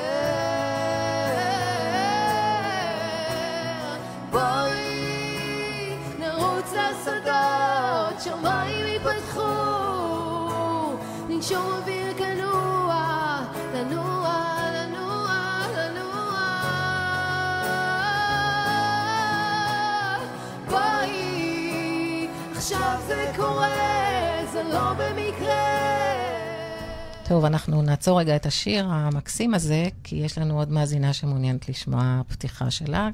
בואי 4.31 5.97
נרוץ 6.19 6.73
לשדות, 6.73 8.21
שמיים 8.25 8.87
ייפתחו, 8.87 9.41
ננשום 11.29 11.67
אוויר 11.67 11.98
זה 23.09 23.33
קורה, 23.37 23.69
זה 24.53 24.63
לא 24.63 24.93
במקרה. 24.93 25.55
טוב, 27.29 27.45
אנחנו 27.45 27.83
נעצור 27.83 28.21
רגע 28.21 28.37
את 28.37 28.47
השיר 28.47 28.87
המקסים 28.89 29.55
הזה, 29.55 29.85
כי 30.05 30.17
יש 30.17 30.39
לנו 30.39 30.59
עוד 30.59 30.73
מאזינה 30.73 31.13
שמעוניינת 31.13 31.69
לשמוע 31.69 32.23
פתיחה 32.29 32.71
שלה. 32.71 33.09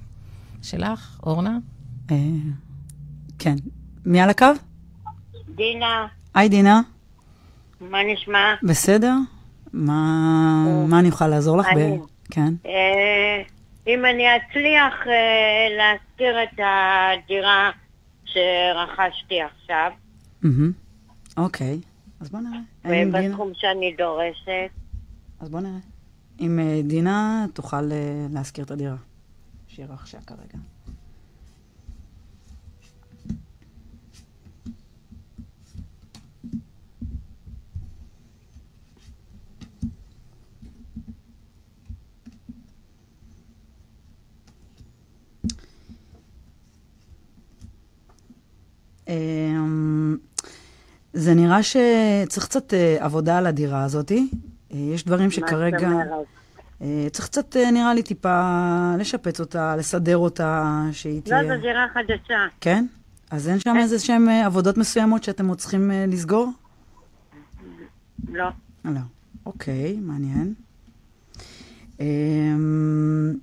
שלך, 0.62 1.20
אורנה? 1.26 1.58
אה, 2.10 2.16
כן. 3.38 3.54
מי 4.06 4.20
על 4.20 4.30
הקו? 4.30 4.46
דינה, 5.54 6.06
היי 6.34 6.48
דינה, 6.48 6.80
מה 7.80 7.98
נשמע? 8.12 8.54
בסדר? 8.62 9.14
מה 9.72 10.64
מה 10.88 10.98
אני 10.98 11.10
אוכל 11.10 11.28
לעזור 11.28 11.58
לך? 11.58 11.66
כן. 12.30 12.54
אה, 12.66 13.42
אם 13.86 14.04
אני 14.04 14.24
אצליח 14.36 14.94
אה, 15.06 15.76
להזכיר 15.78 16.42
את 16.42 16.58
הדירה 16.58 17.70
שרכשתי 18.34 19.40
עכשיו. 19.42 19.90
אוקיי, 21.36 21.80
אז 22.20 22.30
בוא 22.30 22.40
נראה. 22.40 22.60
ובסכום 22.84 23.52
שאני 23.54 23.94
דורשת, 23.98 24.70
אז 25.40 25.48
בוא 25.48 25.60
נראה. 25.60 25.78
אם 26.40 26.58
אה, 26.58 26.80
דינה 26.84 27.46
תוכל 27.54 27.92
אה, 27.92 28.26
להשכיר 28.32 28.64
את 28.64 28.70
הדירה 28.70 28.96
שהיא 29.66 29.86
רכשה 29.88 30.18
כרגע. 30.20 30.58
זה 51.14 51.34
נראה 51.34 51.62
שצריך 51.62 52.46
קצת 52.46 52.74
אה, 52.74 52.96
עבודה 53.00 53.38
על 53.38 53.46
הדירה 53.46 53.84
הזאתי. 53.84 54.28
אה, 54.72 54.78
יש 54.78 55.04
דברים 55.04 55.30
שכרגע... 55.30 55.90
אה, 56.82 57.06
צריך 57.12 57.26
קצת, 57.26 57.56
אה, 57.56 57.70
נראה 57.70 57.94
לי, 57.94 58.02
טיפה 58.02 58.94
לשפץ 58.98 59.40
אותה, 59.40 59.76
לסדר 59.76 60.16
אותה, 60.16 60.82
שהיא 60.92 61.22
תהיה... 61.22 61.42
לא, 61.42 61.48
זו 61.48 61.62
דירה 61.62 61.86
חדשה. 61.94 62.46
כן? 62.60 62.86
אז 63.30 63.48
אין 63.48 63.60
שם 63.60 63.76
איזה 63.78 63.98
שהן 63.98 64.28
עבודות 64.28 64.78
מסוימות 64.78 65.24
שאתם 65.24 65.48
עוד 65.48 65.58
צריכים 65.58 65.90
לסגור? 66.08 66.50
לא. 68.28 68.48
לא. 68.84 69.00
אוקיי, 69.46 69.96
מעניין. 70.00 70.54
אמ, 72.00 73.34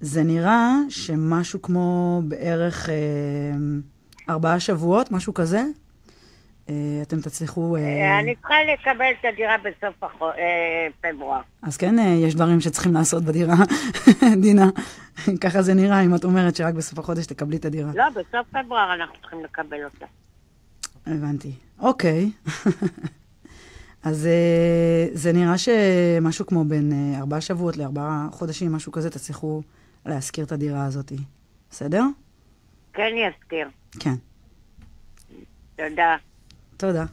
זה 0.00 0.22
נראה 0.22 0.74
שמשהו 0.88 1.62
כמו 1.62 2.22
בערך 2.28 2.88
ארבעה 4.28 4.60
שבועות, 4.60 5.10
משהו 5.12 5.34
כזה, 5.34 5.62
אה, 6.68 6.74
אתם 7.02 7.20
תצליחו... 7.20 7.76
אה, 7.76 7.80
אה, 7.82 8.18
אני 8.20 8.34
צריכה 8.36 8.54
לקבל 8.72 9.04
את 9.20 9.24
הדירה 9.32 9.56
בסוף 9.58 10.04
החו- 10.04 10.30
פברואר. 11.00 11.40
אז 11.62 11.76
כן, 11.76 11.94
יש 11.98 12.34
דברים 12.34 12.60
שצריכים 12.60 12.94
לעשות 12.94 13.24
בדירה, 13.24 13.54
דינה. 14.42 14.66
ככה 15.40 15.62
זה 15.62 15.74
נראה, 15.74 16.00
אם 16.00 16.14
את 16.14 16.24
אומרת 16.24 16.56
שרק 16.56 16.74
בסוף 16.74 16.98
החודש 16.98 17.26
תקבלי 17.26 17.56
את 17.56 17.64
הדירה. 17.64 17.90
לא, 17.94 18.08
בסוף 18.10 18.46
פברואר 18.50 18.94
אנחנו 18.94 19.14
צריכים 19.20 19.44
לקבל 19.44 19.84
אותה. 19.84 20.06
הבנתי. 21.06 21.52
אוקיי. 21.80 22.30
אז 24.04 24.28
זה 25.12 25.32
נראה 25.32 25.54
שמשהו 25.58 26.46
כמו 26.46 26.64
בין 26.64 27.14
ארבעה 27.18 27.40
שבועות 27.40 27.76
לארבעה 27.76 28.26
חודשים, 28.32 28.72
משהו 28.72 28.92
כזה, 28.92 29.10
תצליחו 29.10 29.62
להשכיר 30.06 30.44
את 30.44 30.52
הדירה 30.52 30.84
הזאת. 30.84 31.12
בסדר? 31.70 32.02
כן 32.92 33.10
יזכיר. 33.16 33.68
כן. 34.00 34.14
תודה. 35.76 36.16
תודה. 36.76 37.04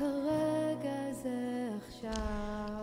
כרגע 0.00 0.90
זה 1.22 1.30
עכשיו. 1.88 2.12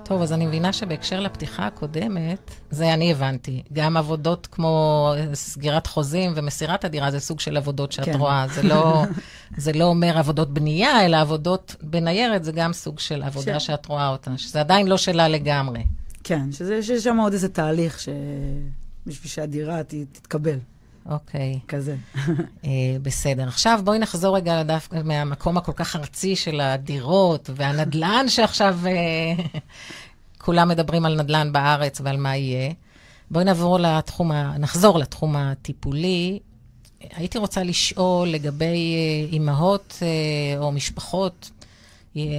טוב, 0.06 0.22
אז 0.22 0.34
אני 0.34 0.46
מבינה 0.46 0.74
שבהקשר 0.74 1.20
לפתיחה 1.20 1.68
הקודמת, 1.68 2.52
זה 2.72 2.94
אני 2.94 3.12
הבנתי. 3.12 3.64
גם 3.74 3.98
עבודות 3.98 4.48
כמו 4.52 5.12
סגירת 5.34 5.88
חוזים 5.88 6.34
ומסירת 6.36 6.86
הדירה, 6.86 7.12
זה 7.12 7.20
סוג 7.20 7.40
של 7.40 7.58
עבודות 7.58 7.92
שאת 7.92 8.06
כן. 8.06 8.18
רואה. 8.20 8.46
זה 8.56 8.64
לא, 8.64 9.04
זה 9.58 9.74
לא 9.74 9.84
אומר 9.84 10.18
עבודות 10.18 10.54
בנייה, 10.54 11.06
אלא 11.06 11.18
עבודות 11.18 11.76
בניירת, 11.82 12.44
זה 12.44 12.52
גם 12.52 12.74
סוג 12.74 13.00
של 13.00 13.24
עבודה 13.24 13.60
ש- 13.60 13.66
שאת 13.66 13.86
רואה 13.86 14.10
אותה, 14.10 14.32
שזה 14.38 14.60
עדיין 14.60 14.88
לא 14.88 14.98
שלה 14.98 15.28
לגמרי. 15.28 15.84
כן, 16.24 16.52
שזה- 16.52 16.84
שיש 16.84 17.04
שם 17.04 17.18
עוד 17.18 17.34
איזה 17.34 17.50
תהליך 17.50 18.00
ש... 18.00 18.10
בשביל 19.06 19.30
שהדירה 19.32 19.84
ת, 19.84 19.94
תתקבל, 20.12 20.58
אוקיי, 21.08 21.60
כזה. 21.68 21.96
אה, 22.66 22.70
בסדר. 23.02 23.48
עכשיו 23.48 23.80
בואי 23.84 24.00
נחזור 24.00 24.36
רגע 24.36 24.64
דווקא 24.64 25.02
מהמקום 25.04 25.58
הכל 25.58 25.72
כך 25.76 25.96
ארצי 25.96 26.36
של 26.36 26.60
הדירות 26.60 27.50
והנדל"ן 27.56 28.26
שעכשיו 28.28 28.80
אה, 28.86 29.44
כולם 30.38 30.68
מדברים 30.68 31.06
על 31.06 31.22
נדל"ן 31.22 31.52
בארץ 31.52 32.02
ועל 32.04 32.18
מה 32.18 32.36
יהיה. 32.36 32.72
בואי 33.32 33.46
נעבור 33.46 33.80
לתחום, 33.80 34.32
ה... 34.32 34.58
נחזור 34.58 35.00
לתחום 35.00 35.36
הטיפולי. 35.36 36.40
הייתי 37.00 37.38
רוצה 37.38 37.64
לשאול 37.64 38.28
לגבי 38.28 38.96
אה, 38.96 39.32
אימהות 39.32 40.00
אה, 40.02 40.60
או 40.60 40.72
משפחות 40.72 41.52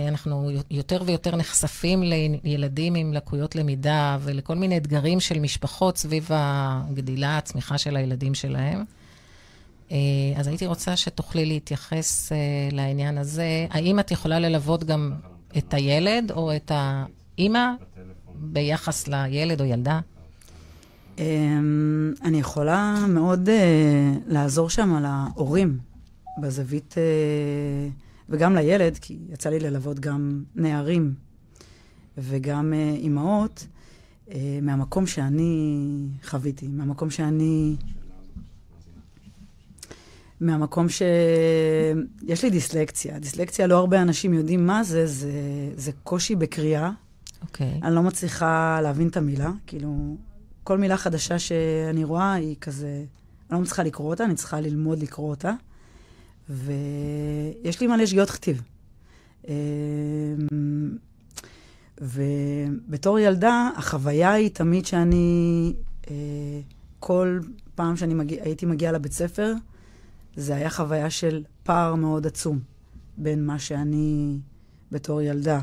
אנחנו 0.09 0.51
יותר 0.71 1.03
ויותר 1.07 1.37
נחשפים 1.37 2.03
לילדים 2.45 2.95
עם 2.95 3.12
לקויות 3.12 3.57
למידה 3.57 4.19
ולכל 4.21 4.55
מיני 4.55 4.77
אתגרים 4.77 5.21
של 5.21 5.38
משפחות 5.38 5.97
סביב 5.97 6.29
הגדילה, 6.33 7.38
הצמיחה 7.38 7.79
של 7.79 7.97
הילדים 7.97 8.35
שלהם. 8.35 8.85
אה, 9.93 9.97
אז 10.37 10.47
הייתי 10.47 10.67
רוצה 10.67 10.97
שתוכלי 10.97 11.47
להתייחס 11.47 12.33
אה, 12.33 12.37
לעניין 12.73 13.19
הזה. 13.19 13.67
האם 13.71 14.01
את 14.01 14.11
יכולה 14.11 14.38
ללוות 14.38 14.85
גם 14.85 15.12
את 15.59 15.75
הילד 15.75 16.31
או 16.31 16.57
את 16.57 16.73
האימא 16.75 17.69
ביחס 18.35 19.09
לילד 19.09 19.61
או 19.61 19.67
ילדה? 19.67 20.01
אמ, 21.19 22.12
אני 22.25 22.38
יכולה 22.38 23.05
מאוד 23.09 23.49
אה, 23.49 24.12
לעזור 24.27 24.71
שם 24.71 25.03
להורים 25.03 25.79
בזווית, 26.43 26.95
אה, 26.99 27.88
וגם 28.29 28.55
לילד, 28.55 28.99
כי 29.01 29.19
יצא 29.29 29.51
לי 29.51 29.61
ללוות 29.61 30.01
גם 30.01 30.43
נערים 30.55 31.14
וגם 32.19 32.73
אה, 32.73 32.95
אימהות, 32.97 33.67
אה, 34.31 34.59
מהמקום 34.62 35.07
שאני 35.07 36.07
חוויתי, 36.25 36.69
מהמקום 36.69 37.11
שאני... 37.11 37.77
מהמקום 40.41 40.87
שיש 40.88 42.43
לי 42.45 42.51
דיסלקציה. 42.51 43.19
דיסלקציה, 43.19 43.67
לא 43.67 43.77
הרבה 43.79 44.03
אנשים 44.03 44.35
יודעים 44.35 44.67
מה 44.67 44.85
זה, 44.85 45.07
זה, 45.07 45.33
זה 45.77 45.93
קושי 46.03 46.37
בקריאה. 46.37 46.91
אוקיי. 47.43 47.81
אני 47.83 47.95
לא 47.95 48.03
מצליחה 48.03 48.81
להבין 48.83 49.09
את 49.09 49.17
המילה, 49.17 49.51
כאילו, 49.67 50.17
כל 50.64 50.79
מילה 50.79 50.97
חדשה 50.97 51.38
שאני 51.38 52.05
רואה 52.05 52.33
היא 52.33 52.57
כזה, 52.61 53.05
אני 53.51 53.57
לא 53.57 53.61
מצליחה 53.61 53.83
לקרוא 53.83 54.11
אותה, 54.11 54.25
אני 54.25 54.35
צריכה 54.35 54.61
ללמוד 54.61 54.99
לקרוא 54.99 55.31
אותה, 55.31 55.53
ויש 56.49 57.81
לי 57.81 57.87
מלא 57.87 58.07
שגיאות 58.07 58.31
כתיב. 58.31 58.63
אמ, 59.49 59.55
ובתור 62.01 63.19
ילדה, 63.19 63.71
החוויה 63.77 64.33
היא 64.33 64.51
תמיד 64.51 64.87
שאני, 64.87 65.75
אה, 66.11 66.15
כל 67.01 67.41
פעם 67.75 67.97
שאני 67.97 68.15
מגיע, 68.15 68.43
הייתי 68.43 68.67
מגיעה 68.67 68.93
לבית 68.93 69.13
ספר, 69.13 69.55
זה 70.37 70.55
היה 70.55 70.71
חוויה 70.71 71.11
של 71.11 71.45
פער 71.63 71.95
מאוד 71.95 72.27
עצום 72.27 72.59
בין 73.17 73.47
מה 73.47 73.59
שאני 73.59 74.39
בתור 74.93 75.23
ילדה 75.23 75.61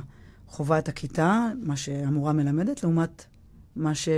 חווה 0.48 0.80
את 0.80 0.90
הכיתה, 0.90 1.48
מה 1.62 1.76
שהמורה 1.76 2.34
מלמדת, 2.34 2.84
לעומת 2.84 3.26
מה, 3.76 3.96
ש... 3.96 4.10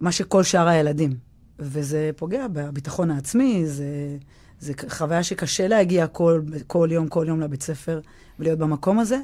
מה 0.00 0.12
שכל 0.12 0.42
שאר 0.42 0.68
הילדים. 0.68 1.25
וזה 1.58 2.10
פוגע 2.16 2.46
בביטחון 2.52 3.10
העצמי, 3.10 3.66
זה, 3.66 4.16
זה 4.60 4.72
חוויה 4.88 5.22
שקשה 5.22 5.68
להגיע 5.68 6.06
כל, 6.06 6.42
כל 6.66 6.88
יום, 6.92 7.08
כל 7.08 7.24
יום 7.28 7.40
לבית 7.40 7.62
ספר 7.62 8.00
ולהיות 8.38 8.58
במקום 8.58 8.98
הזה. 8.98 9.18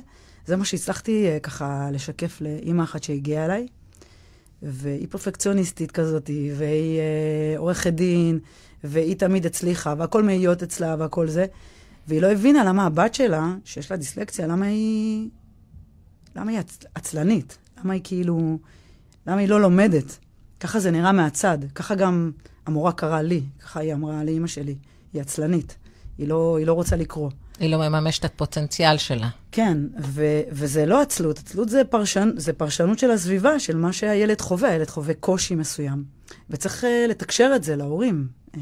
זה 0.46 0.56
מה 0.56 0.64
שהצלחתי 0.64 1.26
uh, 1.26 1.40
ככה 1.40 1.88
לשקף 1.92 2.40
לאימא 2.40 2.82
אחת 2.82 3.02
שהגיעה 3.02 3.44
אליי, 3.44 3.66
והיא 4.62 5.06
פרפקציוניסטית 5.10 5.90
כזאת, 5.90 6.30
והיא 6.56 7.00
uh, 7.00 7.58
עורכת 7.58 7.92
דין, 7.92 8.38
והיא 8.84 9.16
תמיד 9.16 9.46
הצליחה, 9.46 9.94
והכל 9.98 10.22
מאיות 10.22 10.62
אצלה 10.62 10.96
והכל 10.98 11.28
זה. 11.28 11.46
והיא 12.08 12.22
לא 12.22 12.32
הבינה 12.32 12.64
למה 12.64 12.86
הבת 12.86 13.14
שלה, 13.14 13.54
שיש 13.64 13.90
לה 13.90 13.96
דיסלקציה, 13.96 14.46
למה 14.46 14.66
היא... 14.66 15.28
למה 16.36 16.50
היא 16.50 16.58
עצ... 16.58 16.78
עצלנית? 16.94 17.58
למה 17.78 17.92
היא 17.92 18.00
כאילו... 18.04 18.58
למה 19.26 19.40
היא 19.40 19.48
לא 19.48 19.60
לומדת? 19.60 20.18
ככה 20.62 20.80
זה 20.80 20.90
נראה 20.90 21.12
מהצד. 21.12 21.58
ככה 21.74 21.94
גם 21.94 22.30
המורה 22.66 22.92
קראה 22.92 23.22
לי, 23.22 23.42
ככה 23.64 23.80
היא 23.80 23.94
אמרה 23.94 24.24
לאימא 24.24 24.46
שלי. 24.46 24.74
היא 25.12 25.22
עצלנית. 25.22 25.76
היא 26.18 26.28
לא, 26.28 26.56
היא 26.58 26.66
לא 26.66 26.72
רוצה 26.72 26.96
לקרוא. 26.96 27.30
היא 27.60 27.70
לא 27.70 27.78
מממשת 27.78 28.24
את 28.24 28.30
הפוטנציאל 28.34 28.96
שלה. 28.96 29.28
כן, 29.52 29.78
ו- 30.02 30.40
וזה 30.50 30.86
לא 30.86 31.02
עצלות. 31.02 31.38
עצלות 31.38 31.68
זה, 31.68 31.82
פרשן, 31.84 32.30
זה 32.36 32.52
פרשנות 32.52 32.98
של 32.98 33.10
הסביבה, 33.10 33.58
של 33.58 33.76
מה 33.76 33.92
שהילד 33.92 34.40
חווה. 34.40 34.68
הילד 34.68 34.90
חווה 34.90 35.14
קושי 35.14 35.54
מסוים. 35.54 36.04
וצריך 36.50 36.84
uh, 36.84 37.10
לתקשר 37.10 37.52
את 37.56 37.64
זה 37.64 37.76
להורים. 37.76 38.26
Uh, 38.54 38.58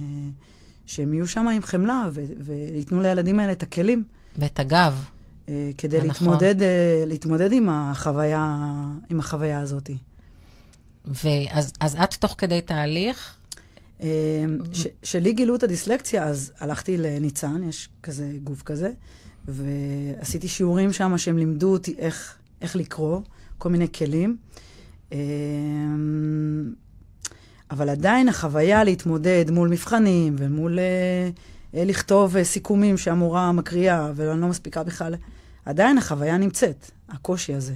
שהם 0.86 1.14
יהיו 1.14 1.28
שם 1.28 1.48
עם 1.48 1.62
חמלה 1.62 2.08
ו- 2.12 2.24
וייתנו 2.40 3.00
לילדים 3.02 3.40
האלה 3.40 3.52
את 3.52 3.62
הכלים. 3.62 4.04
ואת 4.38 4.60
הגב. 4.60 5.04
uh, 5.46 5.50
כדי 5.78 5.96
נכון. 5.96 6.08
להתמודד, 6.08 6.60
uh, 6.60 6.64
להתמודד 7.06 7.52
עם 7.52 7.68
החוויה, 7.68 8.56
עם 9.10 9.20
החוויה 9.20 9.60
הזאת. 9.60 9.90
ואז 11.04 11.72
אז 11.80 11.96
את 12.04 12.14
תוך 12.14 12.34
כדי 12.38 12.60
תהליך, 12.60 13.36
Uh, 14.00 14.02
ש- 14.72 14.86
שלי 15.02 15.32
גילו 15.32 15.54
את 15.54 15.62
הדיסלקציה, 15.62 16.24
אז 16.24 16.52
הלכתי 16.58 16.96
לניצן, 16.96 17.62
יש 17.68 17.88
כזה 18.02 18.32
גוף 18.44 18.62
כזה, 18.62 18.92
ועשיתי 19.48 20.48
שיעורים 20.48 20.92
שם 20.92 21.18
שהם 21.18 21.38
לימדו 21.38 21.72
אותי 21.72 21.94
איך, 21.98 22.34
איך 22.62 22.76
לקרוא, 22.76 23.20
כל 23.58 23.68
מיני 23.68 23.92
כלים. 23.92 24.36
Uh, 25.10 25.14
אבל 27.70 27.88
עדיין 27.88 28.28
החוויה 28.28 28.84
להתמודד 28.84 29.44
מול 29.50 29.68
מבחנים 29.68 30.36
ומול 30.38 30.78
uh, 30.78 30.82
uh, 31.74 31.78
לכתוב 31.84 32.36
uh, 32.36 32.42
סיכומים 32.42 32.98
שהמורה 32.98 33.52
מקריאה, 33.52 34.12
ואני 34.14 34.40
לא 34.40 34.48
מספיקה 34.48 34.82
בכלל, 34.82 35.14
עדיין 35.64 35.98
החוויה 35.98 36.38
נמצאת, 36.38 36.90
הקושי 37.08 37.54
הזה, 37.54 37.74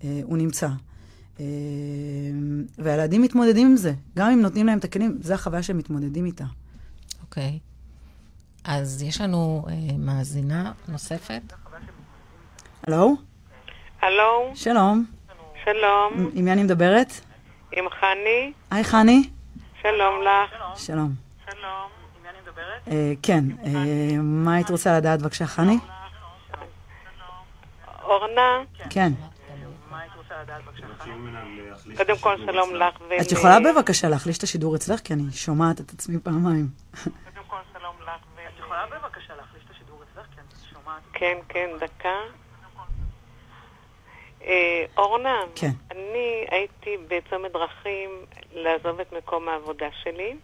uh, 0.00 0.04
הוא 0.22 0.38
נמצא. 0.38 0.68
Uh, 1.36 1.40
והילדים 2.78 3.22
מתמודדים 3.22 3.66
עם 3.70 3.76
זה, 3.76 3.92
גם 4.16 4.30
אם 4.30 4.40
נותנים 4.40 4.66
להם 4.66 4.78
את 4.78 4.84
הכלים, 4.84 5.18
זו 5.20 5.34
החוויה 5.34 5.62
שהם 5.62 5.78
מתמודדים 5.78 6.24
איתה. 6.24 6.44
אוקיי. 7.22 7.58
אז 8.64 9.02
יש 9.02 9.20
לנו 9.20 9.64
אה, 9.68 9.74
מאזינה 9.98 10.72
נוספת. 10.88 11.42
הלו? 12.86 13.16
הלו, 14.02 14.52
שלום. 14.54 15.04
שלום, 15.64 16.30
עם 16.34 16.44
מי 16.44 16.52
אני 16.52 16.62
מדברת? 16.62 17.12
עם 17.72 17.84
חני, 18.00 18.52
היי, 18.70 18.84
חני. 18.84 19.22
שלום 19.82 20.22
לך. 20.22 20.62
שלום. 20.76 21.10
שלום. 21.50 21.88
Uh, 22.86 22.90
כן, 23.22 23.44
uh, 23.62 23.66
מה 24.22 24.54
היית 24.54 24.70
רוצה 24.70 24.96
לדעת 24.96 25.22
בבקשה, 25.22 25.46
חני? 25.46 25.78
אורנה, 28.02 28.62
כן. 28.90 29.12
קודם 31.96 32.18
כל 32.20 32.36
שלום 32.36 32.74
לך. 32.74 32.94
ול- 33.08 33.16
את 33.20 33.32
יכולה 33.32 33.58
בבקשה 33.60 34.08
להחליש 34.08 34.38
את 34.38 34.42
השידור 34.42 34.76
אצלך? 34.76 35.00
כי 35.00 35.12
אני 35.12 35.22
שומעת 35.32 35.80
את 35.80 35.90
עצמי 35.90 36.18
פעמיים. 36.20 36.66
כן, 41.12 41.38
כן, 41.48 41.70
דקה. 41.80 42.14
אה, 44.44 44.84
אורנה, 44.96 45.40
כן. 45.54 45.70
אני 45.90 46.44
הייתי 46.50 46.96
בצומת 47.08 47.52
דרכים 47.52 48.10
לעזוב 48.52 49.00
את 49.00 49.12
מקום 49.12 49.48
העבודה 49.48 49.86
שלי. 50.02 50.36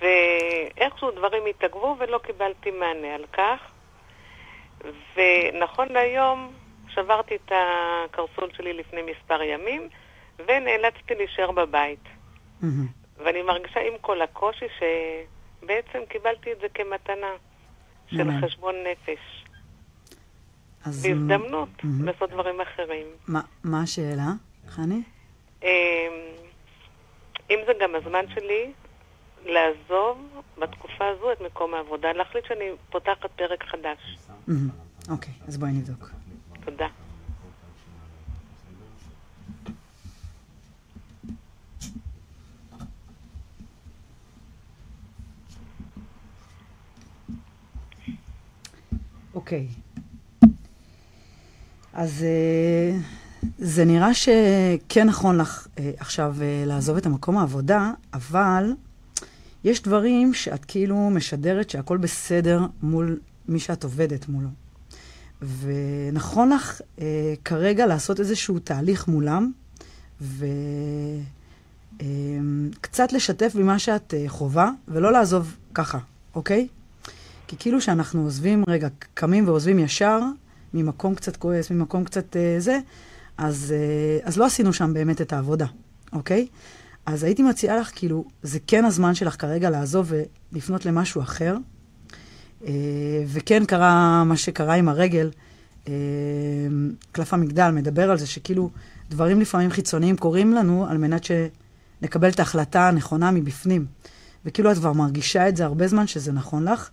ואיכשהו 0.00 1.10
דברים 1.10 1.42
התעכבו 1.50 1.96
ולא 1.98 2.18
קיבלתי 2.18 2.70
מענה 2.70 3.14
על 3.14 3.24
כך. 3.32 3.60
ונכון 5.16 5.88
להיום 5.88 6.52
שברתי 6.94 7.34
את 7.36 7.52
הקרסול 7.52 8.48
שלי 8.56 8.72
לפני 8.72 9.00
מספר 9.02 9.42
ימים, 9.42 9.88
ונאלצתי 10.38 11.14
להישאר 11.14 11.50
בבית. 11.50 12.00
ואני 13.24 13.42
מרגישה 13.42 13.80
עם 13.80 13.92
כל 14.00 14.22
הקושי 14.22 14.64
שבעצם 14.78 15.98
קיבלתי 16.08 16.52
את 16.52 16.58
זה 16.60 16.66
כמתנה 16.74 17.26
של. 18.06 18.16
חשבון 18.46 18.74
נפש. 18.92 19.44
אז 20.84 21.06
והזדמנות. 21.06 21.68
לעשות 22.04 22.30
דברים 22.30 22.60
אחרים. 22.60 23.06
מה- 23.28 23.40
מה 23.64 23.82
השאלה, 23.82 24.28
חני? 24.68 25.02
אמ, 25.62 25.68
אם 27.50 27.58
זה 27.66 27.72
גם 27.80 27.94
הזמן 27.94 28.24
שלי 28.34 28.72
לעזוב 29.46 30.18
בתקופה 30.58 31.08
הזו 31.08 31.32
את 31.32 31.40
מקום 31.40 31.74
העבודה, 31.74 32.12
להחליט 32.12 32.44
שאני 32.46 32.64
פותחת 32.90 33.30
פרק 33.36 33.64
חדש. 33.64 34.16
אוקיי, 35.10 35.32
אז 35.48 35.58
בואי 35.58 35.70
נבדוק. 35.72 36.10
תודה. 36.64 36.86
אוקיי. 49.34 49.66
אז 51.92 52.22
אה, 52.24 52.98
זה 53.58 53.84
נראה 53.84 54.14
שכן 54.14 55.06
נכון 55.06 55.38
לך 55.38 55.68
אה, 55.78 55.90
עכשיו 55.98 56.36
אה, 56.42 56.64
לעזוב 56.66 56.96
את 56.96 57.06
המקום 57.06 57.38
העבודה, 57.38 57.92
אבל 58.14 58.72
יש 59.64 59.82
דברים 59.82 60.34
שאת 60.34 60.64
כאילו 60.64 61.10
משדרת 61.10 61.70
שהכל 61.70 61.98
בסדר 61.98 62.66
מול 62.82 63.20
מי 63.48 63.58
שאת 63.58 63.84
עובדת 63.84 64.28
מולו. 64.28 64.63
ונכון 65.60 66.52
לך 66.52 66.80
אה, 67.00 67.34
כרגע 67.44 67.86
לעשות 67.86 68.20
איזשהו 68.20 68.58
תהליך 68.58 69.08
מולם, 69.08 69.52
וקצת 72.00 73.12
לשתף 73.12 73.52
במה 73.54 73.78
שאת 73.78 74.14
אה, 74.14 74.24
חווה, 74.28 74.70
ולא 74.88 75.12
לעזוב 75.12 75.56
ככה, 75.74 75.98
אוקיי? 76.34 76.68
כי 77.46 77.56
כאילו 77.58 77.80
שאנחנו 77.80 78.22
עוזבים, 78.22 78.64
רגע, 78.68 78.88
קמים 79.14 79.48
ועוזבים 79.48 79.78
ישר, 79.78 80.20
ממקום 80.74 81.14
קצת 81.14 81.36
כועס, 81.36 81.70
ממקום 81.70 82.04
קצת 82.04 82.36
אה, 82.36 82.56
זה, 82.58 82.78
אז, 83.38 83.74
אה, 83.76 84.28
אז 84.28 84.36
לא 84.38 84.46
עשינו 84.46 84.72
שם 84.72 84.94
באמת 84.94 85.20
את 85.20 85.32
העבודה, 85.32 85.66
אוקיי? 86.12 86.46
אז 87.06 87.22
הייתי 87.22 87.42
מציעה 87.42 87.76
לך, 87.76 87.90
כאילו, 87.94 88.24
זה 88.42 88.58
כן 88.66 88.84
הזמן 88.84 89.14
שלך 89.14 89.40
כרגע 89.40 89.70
לעזוב 89.70 90.12
ולפנות 90.52 90.86
למשהו 90.86 91.22
אחר. 91.22 91.56
אה, 92.66 92.72
וכן 93.26 93.64
קרה 93.64 94.24
מה 94.24 94.36
שקרה 94.36 94.74
עם 94.74 94.88
הרגל, 94.88 95.30
אה, 95.88 95.92
קלף 97.12 97.34
המגדל 97.34 97.70
מדבר 97.70 98.10
על 98.10 98.18
זה 98.18 98.26
שכאילו 98.26 98.70
דברים 99.10 99.40
לפעמים 99.40 99.70
חיצוניים 99.70 100.16
קורים 100.16 100.52
לנו 100.52 100.86
על 100.86 100.98
מנת 100.98 101.24
שנקבל 101.24 102.28
את 102.28 102.38
ההחלטה 102.38 102.88
הנכונה 102.88 103.30
מבפנים. 103.30 103.86
וכאילו 104.44 104.72
את 104.72 104.76
כבר 104.76 104.92
מרגישה 104.92 105.48
את 105.48 105.56
זה 105.56 105.64
הרבה 105.64 105.88
זמן 105.88 106.06
שזה 106.06 106.32
נכון 106.32 106.68
לך. 106.68 106.90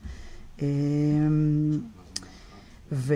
אה, 0.62 0.68
ו, 2.92 3.16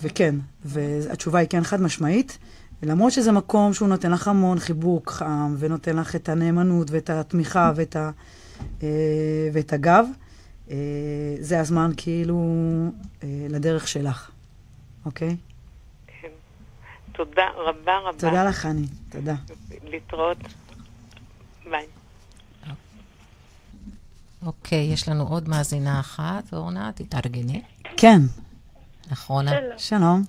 וכן, 0.00 0.34
והתשובה 0.64 1.38
היא 1.38 1.48
כן 1.48 1.64
חד 1.64 1.82
משמעית. 1.82 2.38
למרות 2.82 3.12
שזה 3.12 3.32
מקום 3.32 3.72
שהוא 3.72 3.88
נותן 3.88 4.10
לך 4.10 4.28
המון 4.28 4.58
חיבוק 4.58 5.10
חם, 5.10 5.54
ונותן 5.58 5.96
לך 5.96 6.16
את 6.16 6.28
הנאמנות 6.28 6.90
ואת 6.90 7.10
התמיכה 7.10 7.72
ואת, 7.76 7.96
ה, 7.96 8.10
ואת 9.52 9.72
הגב, 9.72 10.06
אה, 10.70 10.76
זה 11.40 11.60
הזמן 11.60 11.90
כאילו 11.96 12.38
אה, 13.22 13.28
לדרך 13.50 13.88
שלך, 13.88 14.30
אוקיי? 15.04 15.36
כן. 16.06 16.28
תודה 17.12 17.48
רבה 17.56 17.98
רבה. 17.98 18.18
תודה 18.18 18.44
לך, 18.44 18.56
חני. 18.56 18.86
תודה. 19.10 19.34
להתראות. 19.84 20.38
ביי. 21.70 21.86
אוקיי, 24.46 24.92
יש 24.92 25.08
לנו 25.08 25.24
עוד 25.28 25.48
מאזינה 25.48 26.00
אחת, 26.00 26.52
אורנה, 26.52 26.90
תתארגני. 26.94 27.62
כן, 27.96 28.18
אחרונה. 29.12 29.50
שלום. 29.50 29.78
שלום. 29.78 30.22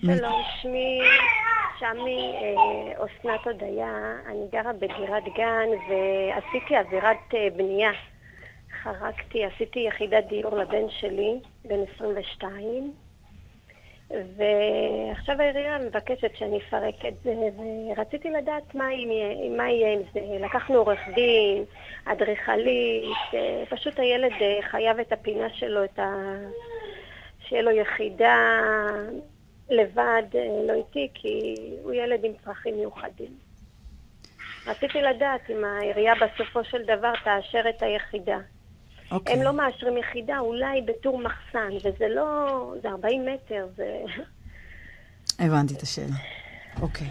שלום, 0.00 0.42
שמי 0.62 0.98
שמי 1.78 2.32
אה, 2.42 3.04
אסנת 3.04 3.46
הודיה, 3.46 4.16
אני 4.26 4.46
גרה 4.52 4.72
בדירת 4.72 5.22
גן 5.36 5.68
ועשיתי 5.88 6.76
עבירת 6.76 7.34
אה, 7.34 7.48
בנייה. 7.56 7.90
חרקתי, 8.84 9.44
עשיתי 9.44 9.80
יחידת 9.80 10.24
דיור 10.28 10.56
לבן 10.56 10.88
שלי, 10.88 11.40
בן 11.64 11.80
22, 11.94 12.92
ועכשיו 14.10 15.40
העירייה 15.40 15.78
מבקשת 15.78 16.36
שאני 16.36 16.58
אפרק 16.58 17.04
את 17.08 17.14
זה, 17.24 17.34
ורציתי 17.96 18.30
לדעת 18.30 18.74
מה 18.74 18.92
יהיה, 18.92 19.50
מה 19.56 19.70
יהיה 19.70 19.92
עם 19.92 20.00
זה. 20.12 20.20
לקחנו 20.40 20.74
עורך 20.74 20.98
דין, 21.14 21.64
אדריכלית, 22.04 23.16
פשוט 23.68 23.98
הילד 23.98 24.32
אה, 24.40 24.58
חייב 24.70 24.98
את 24.98 25.12
הפינה 25.12 25.50
שלו, 25.50 25.84
את 25.84 25.98
ה... 25.98 26.34
שיהיה 27.40 27.62
לו 27.62 27.70
יחידה 27.70 28.60
לבד, 29.70 30.22
אה, 30.34 30.48
לא 30.66 30.72
איתי, 30.72 31.08
כי 31.14 31.54
הוא 31.82 31.92
ילד 31.92 32.24
עם 32.24 32.32
צרכים 32.44 32.76
מיוחדים. 32.76 33.30
רציתי 34.66 35.02
לדעת 35.02 35.50
אם 35.50 35.64
העירייה 35.64 36.14
בסופו 36.14 36.64
של 36.64 36.82
דבר 36.82 37.12
תאשר 37.24 37.68
את 37.68 37.82
היחידה. 37.82 38.38
אוקיי. 39.10 39.34
הם 39.34 39.42
לא 39.42 39.52
מאשרים 39.52 39.96
יחידה, 39.96 40.38
אולי 40.38 40.82
בתור 40.82 41.18
מחסן, 41.18 41.70
וזה 41.76 42.08
לא... 42.08 42.74
זה 42.82 42.88
40 42.88 43.26
מטר, 43.26 43.66
זה... 43.76 43.98
הבנתי 45.38 45.74
את 45.74 45.82
השאלה. 45.82 46.16
אוקיי. 46.82 47.08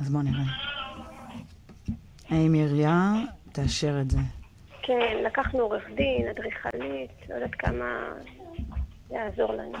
אז 0.00 0.10
בואו 0.10 0.22
נראה. 0.22 0.44
האם 2.30 2.52
עירייה 2.52 3.12
תאשר 3.52 4.00
את 4.00 4.10
זה? 4.10 4.18
כן, 4.82 5.16
לקחנו 5.26 5.60
עורך 5.60 5.82
דין, 5.94 6.28
אדריכלית, 6.28 7.10
לא 7.28 7.34
יודעת 7.34 7.54
כמה 7.54 8.08
יעזור 9.10 9.52
לנו. 9.52 9.78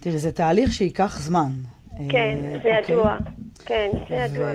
תראי, 0.00 0.18
זה 0.18 0.32
תהליך 0.32 0.72
שייקח 0.72 1.18
זמן. 1.18 1.50
כן, 2.10 2.38
אה, 2.44 2.50
זה 2.50 2.56
אוקיי? 2.56 2.78
ידוע. 2.78 3.16
כן, 3.64 3.90
זה 4.08 4.14
ידוע. 4.14 4.46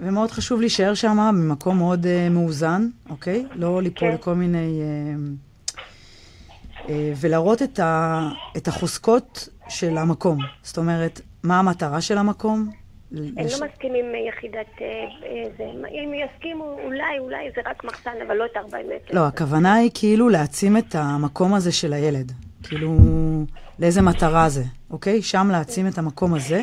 ומאוד 0.00 0.30
חשוב 0.30 0.60
להישאר 0.60 0.94
שם 0.94 1.16
במקום 1.32 1.78
מאוד 1.78 2.04
uh, 2.04 2.32
מאוזן, 2.32 2.88
אוקיי? 3.10 3.46
לא 3.54 3.82
ליפול 3.82 4.08
כן. 4.08 4.14
לכל 4.14 4.34
מיני... 4.34 4.80
Uh, 4.80 5.76
uh, 6.86 6.90
ולהראות 7.20 7.62
את, 7.62 7.78
ה... 7.78 8.28
את 8.56 8.68
החוזקות 8.68 9.48
של 9.68 9.98
המקום. 9.98 10.38
זאת 10.62 10.78
אומרת, 10.78 11.20
מה 11.42 11.58
המטרה 11.58 12.00
של 12.00 12.18
המקום? 12.18 12.70
הם 13.12 13.18
לש- 13.36 13.60
לא 13.60 13.66
מסכימים 13.66 14.04
עם 14.04 14.28
יחידת... 14.28 14.66
זה. 15.58 15.64
אם 15.90 16.12
יסכימו, 16.14 16.76
אולי, 16.84 17.18
אולי 17.18 17.50
זה 17.56 17.60
רק 17.66 17.84
מחסן, 17.84 18.10
אבל 18.26 18.36
לא 18.36 18.44
את 18.44 18.56
40 18.56 18.86
מטר. 18.86 19.14
לא, 19.14 19.26
הכוונה 19.26 19.74
היא 19.74 19.90
כאילו 19.94 20.28
להעצים 20.28 20.76
את 20.76 20.94
המקום 20.94 21.54
הזה 21.54 21.72
של 21.72 21.92
הילד. 21.92 22.32
כאילו, 22.62 22.96
לאיזה 23.78 24.02
מטרה 24.02 24.48
זה, 24.48 24.62
אוקיי? 24.90 25.22
שם 25.22 25.48
להעצים 25.52 25.86
את 25.86 25.98
המקום 25.98 26.34
הזה. 26.34 26.62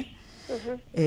אה, 0.98 1.04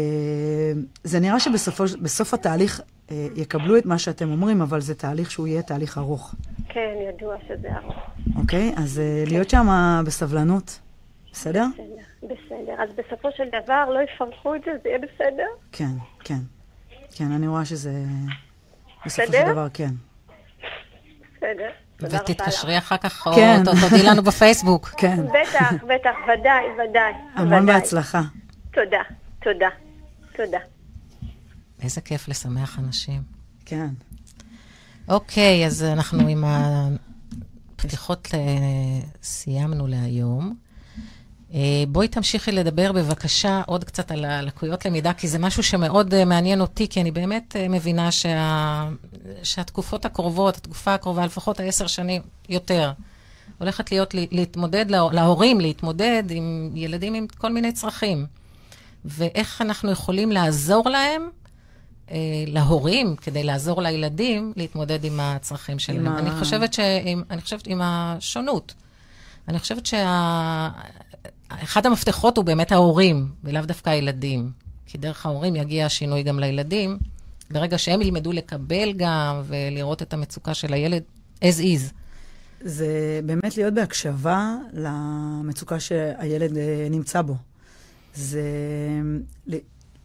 זה 1.04 1.20
נראה 1.20 1.40
שבסופו- 1.40 1.98
בסוף 2.02 2.34
התהליך 2.34 2.80
אה, 3.10 3.26
יקבלו 3.36 3.78
את 3.78 3.86
מה 3.86 3.98
שאתם 3.98 4.30
אומרים, 4.32 4.62
אבל 4.62 4.80
זה 4.80 4.94
תהליך 4.94 5.30
שהוא 5.30 5.46
יהיה 5.46 5.62
תהליך 5.62 5.98
ארוך, 5.98 6.34
כן, 6.68 6.80
ידוע 7.08 7.36
שזה 7.48 7.68
ארוך. 7.76 7.96
אוקיי? 8.36 8.72
אז 8.76 8.98
אה, 8.98 9.24
להיות 9.26 9.50
שם 9.50 9.66
בסבלנות, 10.06 10.80
בסדר? 11.32 11.64
בסדר, 11.74 11.84
בסדר. 12.34 12.82
אז 12.82 12.88
בסופו 12.96 13.28
של 13.36 13.44
דבר 13.64 13.90
לא 13.90 13.98
יפרקו 14.14 14.54
את 14.54 14.60
זה, 14.64 14.70
זה 14.82 14.88
יהיה 14.88 14.98
בסדר? 14.98 15.46
כן, 15.72 15.90
כן. 16.24 16.38
כן, 17.16 17.32
אני 17.32 17.48
רואה 17.48 17.64
שזה... 17.64 17.92
בסופו 19.06 19.22
בסדר? 19.26 19.44
של 19.46 19.52
דבר, 19.52 19.66
כן. 19.74 19.90
בסדר. 21.36 21.70
ותתקשרי 22.00 22.78
אחר 22.78 22.96
כך, 22.96 23.26
או 23.26 23.32
כן. 23.32 23.62
ת- 23.64 23.68
תודיעי 23.80 24.06
לנו 24.06 24.22
בפייסבוק. 24.22 24.88
כן. 25.00 25.16
בטח, 25.26 25.72
בטח, 25.72 26.14
ודאי, 26.24 26.64
ודאי. 26.90 27.12
המון 27.34 27.62
ודאי. 27.62 27.74
בהצלחה. 27.74 28.20
תודה, 28.72 29.02
תודה, 29.44 29.68
תודה. 30.36 30.58
איזה 31.82 32.00
כיף 32.00 32.28
לשמח 32.28 32.78
אנשים. 32.78 33.22
כן. 33.64 33.88
אוקיי, 35.08 35.66
אז 35.66 35.82
אנחנו 35.82 36.28
עם 36.28 36.44
הפתיחות 36.46 38.28
סיימנו 39.22 39.86
להיום. 39.86 40.54
אה, 41.54 41.60
בואי 41.88 42.08
תמשיכי 42.08 42.52
לדבר 42.52 42.92
בבקשה 42.92 43.62
עוד 43.66 43.84
קצת 43.84 44.10
על 44.10 44.24
הלקויות 44.24 44.84
למידה, 44.86 45.12
כי 45.12 45.28
זה 45.28 45.38
משהו 45.38 45.62
שמאוד 45.62 46.14
אה, 46.14 46.24
מעניין 46.24 46.60
אותי, 46.60 46.88
כי 46.88 47.00
אני 47.00 47.10
באמת 47.10 47.56
אה, 47.56 47.68
מבינה 47.68 48.10
שה... 48.12 48.88
שהתקופות 49.42 50.04
הקרובות, 50.04 50.56
התקופה 50.56 50.94
הקרובה, 50.94 51.26
לפחות 51.26 51.60
העשר 51.60 51.86
שנים 51.86 52.22
יותר, 52.48 52.92
הולכת 53.58 53.92
להיות 53.92 54.14
לה- 54.14 54.24
להתמודד, 54.30 54.90
לה- 54.90 55.08
להורים 55.12 55.60
להתמודד 55.60 56.22
עם 56.30 56.70
ילדים 56.74 57.14
עם 57.14 57.26
כל 57.38 57.52
מיני 57.52 57.72
צרכים. 57.72 58.26
ואיך 59.04 59.62
אנחנו 59.62 59.90
יכולים 59.90 60.32
לעזור 60.32 60.88
להם, 60.90 61.28
אה, 62.10 62.16
להורים, 62.46 63.16
כדי 63.16 63.44
לעזור 63.44 63.82
לילדים 63.82 64.52
להתמודד 64.56 65.04
עם 65.04 65.20
הצרכים 65.20 65.78
שלהם. 65.78 66.08
ה- 66.08 66.18
אני 66.18 66.30
חושבת 66.30 66.72
שעם, 66.72 67.22
אני 67.30 67.40
חושבת 67.40 67.66
עם 67.66 67.80
השונות. 67.82 68.74
אני 69.48 69.58
חושבת 69.58 69.86
שאחד 69.86 70.06
המפתחות 71.86 72.36
הוא 72.36 72.44
באמת 72.44 72.72
ההורים, 72.72 73.28
ולאו 73.44 73.62
דווקא 73.62 73.90
הילדים. 73.90 74.50
כי 74.86 74.98
דרך 74.98 75.26
ההורים 75.26 75.56
יגיע 75.56 75.86
השינוי 75.86 76.22
גם 76.22 76.38
לילדים, 76.40 76.98
ברגע 77.50 77.78
שהם 77.78 78.02
ילמדו 78.02 78.32
לקבל 78.32 78.92
גם 78.92 79.42
ולראות 79.46 80.02
את 80.02 80.12
המצוקה 80.12 80.54
של 80.54 80.72
הילד 80.72 81.02
as 81.40 81.58
is. 81.60 81.92
זה 82.60 82.86
באמת 83.24 83.56
להיות 83.56 83.74
בהקשבה 83.74 84.54
למצוקה 84.72 85.80
שהילד 85.80 86.56
אה, 86.56 86.86
נמצא 86.90 87.22
בו. 87.22 87.36
זה 88.14 88.42
ל- 89.46 89.56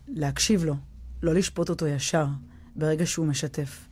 להקשיב 0.07 0.65
לו, 0.65 0.75
לא 1.23 1.33
לשפוט 1.33 1.69
אותו 1.69 1.87
ישר 1.87 2.25
ברגע 2.75 3.05
שהוא 3.05 3.25
משתף. 3.25 3.85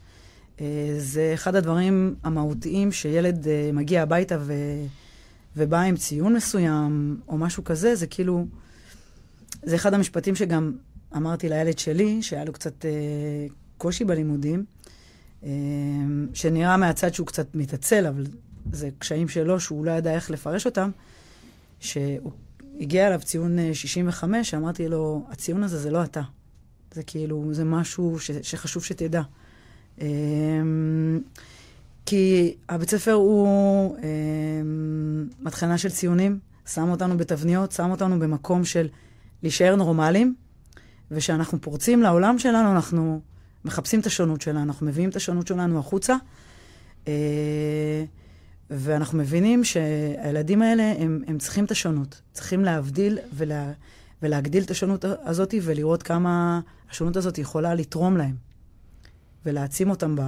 אה, 0.62 0.96
זה 0.98 1.32
אחד 1.34 1.56
הדברים 1.56 2.16
המהותיים 2.24 2.92
שילד 2.92 3.48
אה, 3.48 3.70
מגיע 3.74 4.02
הביתה 4.02 4.38
ו... 4.40 4.54
ובא 5.56 5.82
עם 5.82 5.98
ציון 5.98 6.34
מסוים 6.34 7.20
או 7.28 7.38
משהו 7.38 7.64
כזה, 7.64 7.96
זה 7.96 8.08
כאילו... 8.08 8.46
זה 9.64 9.76
אחד 9.76 9.94
המשפטים 9.94 10.36
שגם 10.36 10.74
אמרתי 11.16 11.50
לילד 11.50 11.80
שלי, 11.80 12.22
שהיה 12.24 12.46
לו 12.46 12.54
קצת 12.54 12.86
אה, 12.86 12.92
קושי 13.78 14.06
בלימודים, 14.06 14.66
אה, 15.44 15.50
שנראה 16.34 16.78
מהצד 16.78 17.14
שהוא 17.14 17.28
קצת 17.28 17.56
מתעצל, 17.56 18.06
אבל 18.08 18.26
זה 18.72 18.90
קשיים 19.00 19.28
שלו, 19.28 19.60
שהוא 19.60 19.86
לא 19.86 19.92
ידע 19.92 20.14
איך 20.14 20.32
לפרש 20.32 20.66
אותם, 20.66 20.92
שהוא 21.80 22.32
הגיע 22.80 23.08
אליו 23.08 23.20
ציון 23.24 23.60
אה, 23.60 23.74
65, 23.74 24.54
אמרתי 24.54 24.88
לו, 24.88 25.26
הציון 25.30 25.64
הזה 25.64 25.78
זה 25.78 25.92
לא 25.92 26.04
אתה. 26.04 26.22
זה 26.94 27.04
כאילו, 27.04 27.50
זה 27.52 27.64
משהו 27.64 28.20
ש, 28.20 28.32
שחשוב 28.32 28.84
שתדע. 28.84 29.22
אה, 30.02 30.08
כי 32.06 32.56
הבית 32.70 32.90
ספר 32.90 33.14
הוא 33.14 33.96
אה, 33.98 34.10
מטחנה 35.40 35.78
של 35.78 35.90
ציונים, 35.90 36.40
שם 36.66 36.90
אותנו 36.90 37.18
בתבניות, 37.18 37.72
שם 37.72 37.92
אותנו 37.92 38.20
במקום 38.20 38.66
של 38.66 38.88
להישאר 39.44 39.76
נורמליים, 39.76 40.36
וכשאנחנו 41.12 41.62
פורצים 41.62 42.02
לעולם 42.02 42.40
שלנו, 42.40 42.72
אנחנו 42.72 43.22
מחפשים 43.66 44.00
את 44.00 44.06
השונות 44.06 44.42
שלנו, 44.42 44.64
אנחנו 44.64 44.86
מביאים 44.86 45.10
את 45.10 45.16
השונות 45.16 45.48
שלנו 45.48 45.80
החוצה, 45.80 46.16
אה, 47.08 48.04
ואנחנו 48.70 49.18
מבינים 49.18 49.64
שהילדים 49.64 50.62
האלה, 50.62 50.94
הם, 51.00 51.24
הם 51.28 51.38
צריכים 51.38 51.66
את 51.66 51.72
השונות. 51.72 52.22
צריכים 52.34 52.66
להבדיל 52.66 53.20
ולה, 53.34 53.72
ולהגדיל 54.22 54.64
את 54.64 54.72
השונות 54.72 55.06
הזאת 55.06 55.54
ולראות 55.62 56.04
כמה 56.04 56.60
השונות 56.92 57.18
הזאת 57.18 57.38
יכולה 57.38 57.76
לתרום 57.76 58.18
להם 58.18 58.36
ולהעצים 59.46 59.90
אותם 59.90 60.16
ב, 60.16 60.22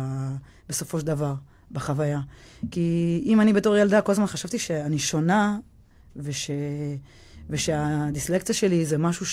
בסופו 0.69 0.99
של 0.99 1.05
דבר 1.05 1.33
בחוויה. 1.71 2.21
כי 2.71 3.21
אם 3.25 3.41
אני 3.41 3.53
בתור 3.53 3.77
ילדה 3.77 4.01
כל 4.01 4.11
הזמן 4.11 4.27
חשבתי 4.27 4.59
שאני 4.59 4.99
שונה 4.99 5.57
וש, 6.15 6.51
ושהדיסלקציה 7.49 8.55
שלי 8.55 8.85
זה 8.85 8.97
משהו 8.97 9.25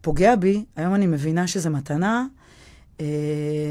שפוגע 0.00 0.36
בי, 0.36 0.64
היום 0.76 0.94
אני 0.94 1.06
מבינה 1.06 1.46
שזה 1.46 1.70
מתנה, 1.70 2.26
אה, 3.00 3.06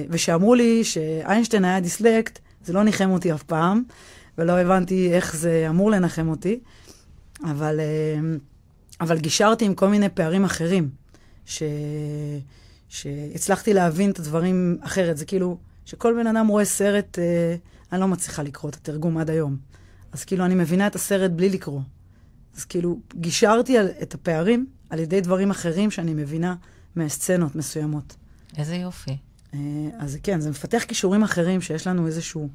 ושאמרו 0.09 0.55
לי 0.55 0.83
שאיינשטיין 0.83 1.65
היה 1.65 1.79
דיסלקט, 1.79 2.39
זה 2.65 2.73
לא 2.73 2.83
ניחם 2.83 3.09
אותי 3.09 3.33
אף 3.33 3.43
פעם, 3.43 3.83
ולא 4.37 4.53
הבנתי 4.59 5.13
איך 5.13 5.35
זה 5.35 5.65
אמור 5.69 5.91
לנחם 5.91 6.27
אותי, 6.27 6.59
אבל, 7.43 7.79
אה, 7.79 8.19
אבל 9.01 9.17
גישרתי 9.19 9.65
עם 9.65 9.73
כל 9.73 9.87
מיני 9.87 10.09
פערים 10.09 10.45
אחרים, 10.45 10.89
ש, 11.45 11.63
שהצלחתי 12.89 13.73
להבין 13.73 14.11
את 14.11 14.19
הדברים 14.19 14.77
אחרת. 14.81 15.17
זה 15.17 15.25
כאילו, 15.25 15.57
שכל 15.85 16.13
בן 16.13 16.27
אדם 16.27 16.47
רואה 16.47 16.65
סרט, 16.65 17.19
אה, 17.19 17.55
אני 17.91 18.01
לא 18.01 18.07
מצליחה 18.07 18.43
לקרוא 18.43 18.69
את 18.69 18.75
התרגום 18.75 19.17
עד 19.17 19.29
היום. 19.29 19.57
אז 20.11 20.23
כאילו, 20.23 20.45
אני 20.45 20.55
מבינה 20.55 20.87
את 20.87 20.95
הסרט 20.95 21.31
בלי 21.31 21.49
לקרוא. 21.49 21.81
אז 22.57 22.65
כאילו, 22.65 22.99
גישרתי 23.15 23.77
על, 23.77 23.87
את 24.01 24.13
הפערים 24.13 24.67
על 24.89 24.99
ידי 24.99 25.21
דברים 25.21 25.51
אחרים 25.51 25.91
שאני 25.91 26.13
מבינה 26.13 26.55
מסצנות 26.95 27.55
מסוימות. 27.55 28.15
איזה 28.57 28.75
יופי. 28.75 29.17
אה, 29.53 29.59
אז 29.99 30.17
כן, 30.23 30.39
זה 30.39 30.49
מפתח 30.49 30.83
כישורים 30.87 31.23
אחרים 31.23 31.61
שיש 31.61 31.87
לנו 31.87 32.07
איזשהו 32.07 32.49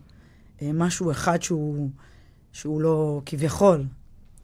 אה, 0.63 0.71
משהו 0.75 1.11
אחד 1.11 1.43
שהוא, 1.43 1.91
שהוא 2.53 2.81
לא, 2.81 3.23
כביכול. 3.27 3.79
לא 3.79 3.85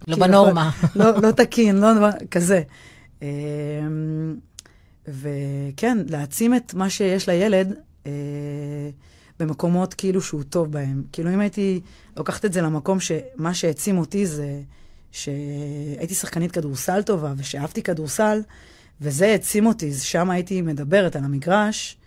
כביכול, 0.04 0.28
בנורמה. 0.28 0.70
לא, 0.96 1.22
לא 1.22 1.30
תקין, 1.30 1.76
לא 1.76 1.88
כזה. 2.30 2.62
אה, 3.22 3.28
וכן, 5.08 5.98
להעצים 6.08 6.54
את 6.54 6.74
מה 6.74 6.90
שיש 6.90 7.28
לילד 7.28 7.74
במקומות 9.40 9.94
כאילו 9.94 10.20
שהוא 10.20 10.42
טוב 10.42 10.72
בהם. 10.72 11.02
כאילו, 11.12 11.34
אם 11.34 11.40
הייתי 11.40 11.80
לוקחת 12.16 12.44
את 12.44 12.52
זה 12.52 12.62
למקום 12.62 12.98
שמה 13.00 13.54
שהעצים 13.54 13.98
אותי 13.98 14.26
זה 14.26 14.60
שהייתי 15.12 16.14
שחקנית 16.14 16.52
כדורסל 16.52 17.02
טובה 17.02 17.32
ושאהבתי 17.36 17.82
כדורסל, 17.82 18.40
וזה 19.00 19.26
העצים 19.26 19.66
אותי, 19.66 19.92
שם 19.94 20.30
הייתי 20.30 20.62
מדברת 20.62 21.16
על 21.16 21.24
המגרש, 21.24 21.97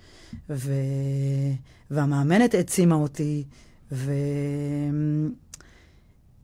ו... 0.50 0.74
והמאמנת 1.92 2.54
העצימה 2.54 2.96
אותי, 2.96 3.44
ו... 3.92 4.12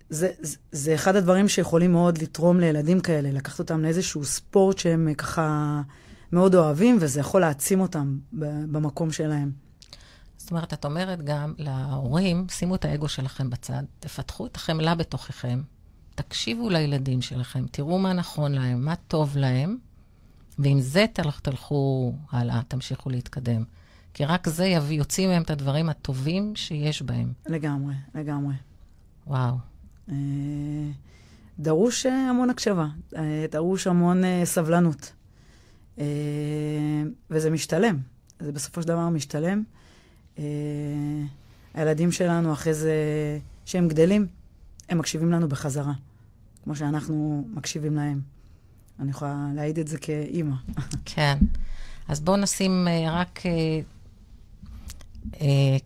זה, 0.09 0.31
זה, 0.41 0.57
זה 0.71 0.95
אחד 0.95 1.15
הדברים 1.15 1.47
שיכולים 1.47 1.91
מאוד 1.91 2.17
לתרום 2.17 2.59
לילדים 2.59 2.99
כאלה, 2.99 3.31
לקחת 3.31 3.59
אותם 3.59 3.81
לאיזשהו 3.81 4.25
ספורט 4.25 4.77
שהם 4.77 5.13
ככה 5.13 5.81
מאוד 6.31 6.55
אוהבים, 6.55 6.97
וזה 6.99 7.19
יכול 7.19 7.41
להעצים 7.41 7.79
אותם 7.79 8.17
במקום 8.71 9.11
שלהם. 9.11 9.51
זאת 10.37 10.51
אומרת, 10.51 10.73
את 10.73 10.85
אומרת 10.85 11.23
גם 11.23 11.53
להורים, 11.57 12.47
שימו 12.49 12.75
את 12.75 12.85
האגו 12.85 13.07
שלכם 13.07 13.49
בצד, 13.49 13.83
תפתחו 13.99 14.45
את 14.45 14.55
החמלה 14.55 14.95
בתוככם, 14.95 15.61
תקשיבו 16.15 16.69
לילדים 16.69 17.21
שלכם, 17.21 17.65
תראו 17.71 17.99
מה 17.99 18.13
נכון 18.13 18.51
להם, 18.51 18.85
מה 18.85 18.95
טוב 18.95 19.37
להם, 19.37 19.77
ועם 20.59 20.79
זה 20.79 21.05
תלכ, 21.13 21.39
תלכו 21.39 22.13
הלאה, 22.31 22.61
תמשיכו 22.67 23.09
להתקדם. 23.09 23.63
כי 24.13 24.25
רק 24.25 24.49
זה 24.49 24.65
יביא, 24.65 24.97
יוציא 24.97 25.27
מהם 25.27 25.41
את 25.41 25.49
הדברים 25.49 25.89
הטובים 25.89 26.55
שיש 26.55 27.01
בהם. 27.01 27.33
לגמרי, 27.45 27.95
לגמרי. 28.15 28.53
וואו. 29.27 29.55
אה, 30.09 30.15
דרוש 31.59 32.05
אה, 32.05 32.29
המון 32.29 32.49
הקשבה, 32.49 32.87
אה, 33.15 33.45
דרוש 33.51 33.87
המון 33.87 34.23
סבלנות. 34.43 35.13
וזה 37.29 37.49
משתלם, 37.49 37.97
זה 38.39 38.51
בסופו 38.51 38.81
של 38.81 38.87
דבר 38.87 39.09
משתלם. 39.09 39.63
הילדים 41.73 42.11
שלנו, 42.11 42.53
אחרי 42.53 42.73
זה, 42.73 42.93
שהם 43.65 43.87
גדלים, 43.87 44.27
הם 44.89 44.97
מקשיבים 44.97 45.31
לנו 45.31 45.47
בחזרה, 45.47 45.93
כמו 46.63 46.75
שאנחנו 46.75 47.47
מקשיבים 47.53 47.95
להם. 47.95 48.36
אני 48.99 49.09
יכולה 49.09 49.47
להעיד 49.55 49.79
את 49.79 49.87
זה 49.87 49.97
כאימא. 49.97 50.55
כן. 51.05 51.37
אז 52.07 52.19
בואו 52.19 52.37
נשים 52.37 52.87
רק 53.11 53.41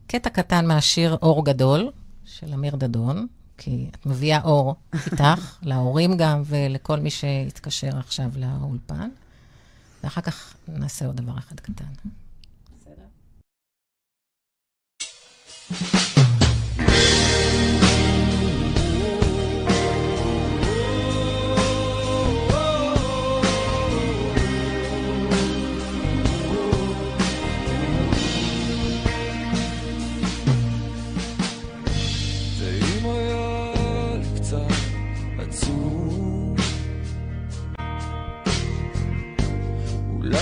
קטע 0.07 0.29
קטן 0.29 0.67
מהשיר 0.67 1.17
אור 1.21 1.45
גדול, 1.45 1.91
של 2.25 2.53
אמיר 2.53 2.75
דדון. 2.75 3.27
כי 3.63 3.87
את 3.91 4.05
מביאה 4.05 4.41
אור 4.41 4.75
איתך, 4.93 5.57
להורים 5.69 6.17
גם 6.17 6.41
ולכל 6.45 6.99
מי 6.99 7.09
שיתקשר 7.09 7.97
עכשיו 7.97 8.31
לאולפן. 8.35 9.09
ואחר 10.03 10.21
כך 10.21 10.55
נעשה 10.67 11.05
עוד 11.05 11.15
דבר 11.15 11.37
אחד 11.37 11.59
קטן. 11.59 11.85
בסדר? 15.69 16.20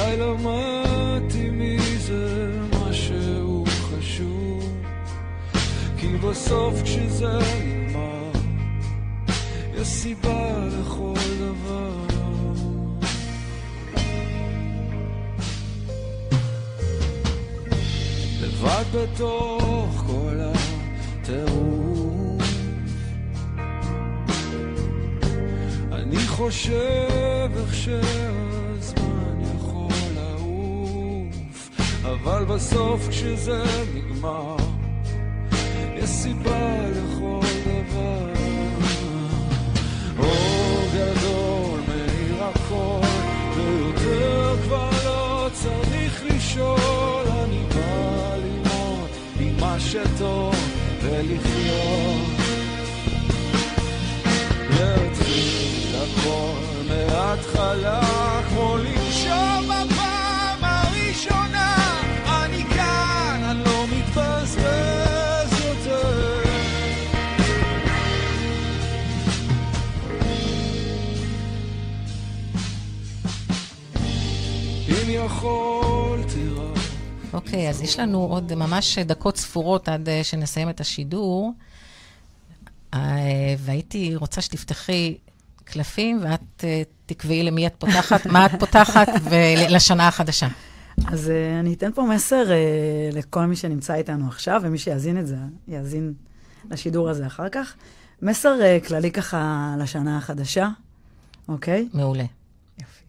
אולי 0.10 0.22
למדתי 0.22 1.50
מזה 1.52 2.52
משהו 2.72 3.66
חשוב, 3.68 4.74
כי 5.98 6.08
בסוף 6.08 6.82
כשזה 6.84 7.40
נגמר, 7.66 8.32
יש 9.76 9.88
סיבה 9.88 10.58
לכל 10.68 11.14
דבר. 11.40 12.06
לבד 18.42 18.84
בתוך 18.94 20.04
כל 20.08 20.40
הטירוף, 21.22 22.44
אני 25.92 26.28
חושב 26.28 27.50
איך 27.58 27.76
שהזמן 27.76 28.69
אבל 32.04 32.46
בסוף 32.46 33.08
כשזה 33.10 33.64
נגמר, 33.96 34.56
יש 35.96 36.10
סיבה 36.10 36.78
לכל 36.90 37.40
דבר. 37.66 38.34
אור 40.20 40.86
גדול 40.94 41.80
מאיר 41.88 42.44
הכל, 42.44 43.08
ויותר 43.56 44.56
כבר 44.64 44.90
לא 45.06 45.50
צריך 45.54 46.24
לשאול, 46.26 47.28
אני 47.28 47.64
בא 47.76 48.36
ללמוד 48.36 49.10
עם 49.40 49.60
מה 49.60 49.80
שטוב 49.80 50.56
ולחיות. 51.02 52.40
להתחיל 54.70 55.96
הכל 55.96 56.60
מההתחלה, 56.88 58.02
כמו 58.50 58.78
לנשום 58.78 58.99
אוקיי, 77.34 77.70
אז 77.70 77.82
יש 77.82 78.00
לנו 78.00 78.18
עוד 78.18 78.56
ממש 78.56 79.00
דקות 79.00 79.38
ספורות 79.38 79.90
עד 79.90 80.10
אה, 80.10 80.24
שנסיים 80.24 80.70
את 80.70 80.82
השידור. 80.82 81.54
אה, 82.94 83.00
והייתי 83.58 84.16
רוצה 84.16 84.42
שתפתחי 84.42 85.18
קלפים, 85.64 86.20
ואת 86.22 86.64
אה, 86.64 86.82
תקבעי 87.06 87.44
למי 87.44 87.68
את 87.68 87.74
פותחת, 87.78 88.26
מה 88.26 88.46
את 88.46 88.52
פותחת, 88.60 89.08
ולשנה 89.30 90.08
החדשה. 90.08 90.48
אז 91.08 91.32
אני 91.60 91.74
אתן 91.74 91.92
פה 91.92 92.04
מסר 92.04 92.44
לכל 93.12 93.46
מי 93.46 93.56
שנמצא 93.56 93.94
איתנו 93.94 94.28
עכשיו, 94.28 94.62
ומי 94.64 94.78
שיאזין 94.78 95.20
את 95.20 95.28
זה, 95.28 95.38
יאזין 95.68 96.14
לשידור 96.72 97.10
הזה 97.10 97.28
אחר 97.28 97.50
כך. 97.50 97.74
מסר 98.22 98.80
כללי 98.88 99.12
ככה 99.12 99.76
לשנה 99.80 100.18
החדשה, 100.18 100.70
אוקיי? 101.48 101.88
מעולה. 101.94 102.26
יופי. 102.80 103.04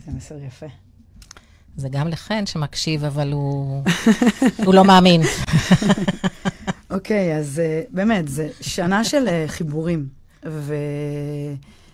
איזה 0.00 0.16
מסר 0.16 0.44
יפה. 0.46 0.66
זה 1.76 1.88
גם 1.88 2.08
לחן 2.08 2.46
שמקשיב, 2.46 3.04
אבל 3.04 3.32
הוא, 3.32 3.82
הוא 4.64 4.74
לא 4.74 4.84
מאמין. 4.84 5.20
אוקיי, 6.90 7.36
אז 7.36 7.58
אה, 7.58 7.82
באמת, 7.90 8.28
זה 8.28 8.48
שנה 8.60 9.04
של 9.04 9.28
אה, 9.28 9.44
חיבורים, 9.48 10.08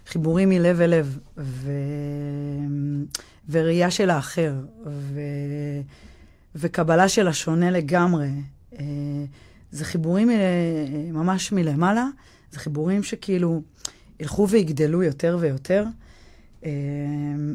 וחיבורים 0.04 0.48
מלב 0.48 0.80
אל 0.80 0.90
לב, 0.90 1.18
ו... 1.38 1.72
וראייה 3.48 3.90
של 3.90 4.10
האחר, 4.10 4.54
ו... 4.86 5.20
וקבלה 6.54 7.08
של 7.08 7.28
השונה 7.28 7.70
לגמרי. 7.70 8.28
אה, 8.78 8.84
זה 9.70 9.84
חיבורים 9.84 10.30
ממש 11.12 11.52
מלמעלה, 11.52 12.06
זה 12.52 12.58
חיבורים 12.58 13.02
שכאילו 13.02 13.62
ילכו 14.20 14.48
ויגדלו 14.48 15.02
יותר 15.02 15.36
ויותר. 15.40 15.84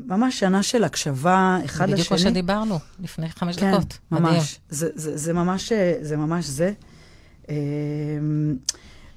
ממש 0.07 0.39
שנה 0.39 0.63
של 0.63 0.83
הקשבה 0.83 1.57
אחד 1.65 1.85
לשני. 1.85 1.93
בדיוק 1.93 2.07
כמו 2.07 2.17
שדיברנו 2.17 2.79
לפני 2.99 3.29
חמש 3.29 3.57
כן, 3.57 3.71
דקות. 3.71 3.97
ממש. 4.11 4.21
מדהים. 4.21 4.41
זה, 4.69 4.89
זה, 4.95 5.17
זה, 5.17 5.33
ממש, 5.33 5.71
זה 6.01 6.17
ממש 6.17 6.45
זה. 6.45 6.73
אמ, 7.49 7.55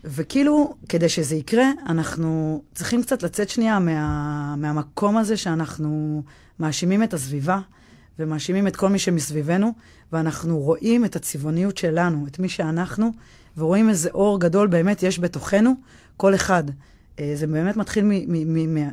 וכאילו, 0.04 0.74
כדי 0.88 1.08
שזה 1.08 1.36
יקרה, 1.36 1.70
אנחנו 1.86 2.62
צריכים 2.74 3.02
קצת 3.02 3.22
לצאת 3.22 3.48
שנייה 3.48 3.78
מה, 3.78 4.56
מהמקום 4.56 5.16
הזה 5.16 5.36
שאנחנו 5.36 6.22
מאשימים 6.58 7.02
את 7.02 7.14
הסביבה 7.14 7.60
ומאשימים 8.18 8.66
את 8.66 8.76
כל 8.76 8.88
מי 8.88 8.98
שמסביבנו, 8.98 9.72
ואנחנו 10.12 10.58
רואים 10.58 11.04
את 11.04 11.16
הצבעוניות 11.16 11.76
שלנו, 11.76 12.26
את 12.26 12.38
מי 12.38 12.48
שאנחנו, 12.48 13.10
ורואים 13.56 13.88
איזה 13.88 14.10
אור 14.10 14.40
גדול 14.40 14.66
באמת 14.66 15.02
יש 15.02 15.18
בתוכנו, 15.18 15.74
כל 16.16 16.34
אחד. 16.34 16.64
אה, 17.18 17.32
זה 17.34 17.46
באמת 17.46 17.76
מתחיל 17.76 18.04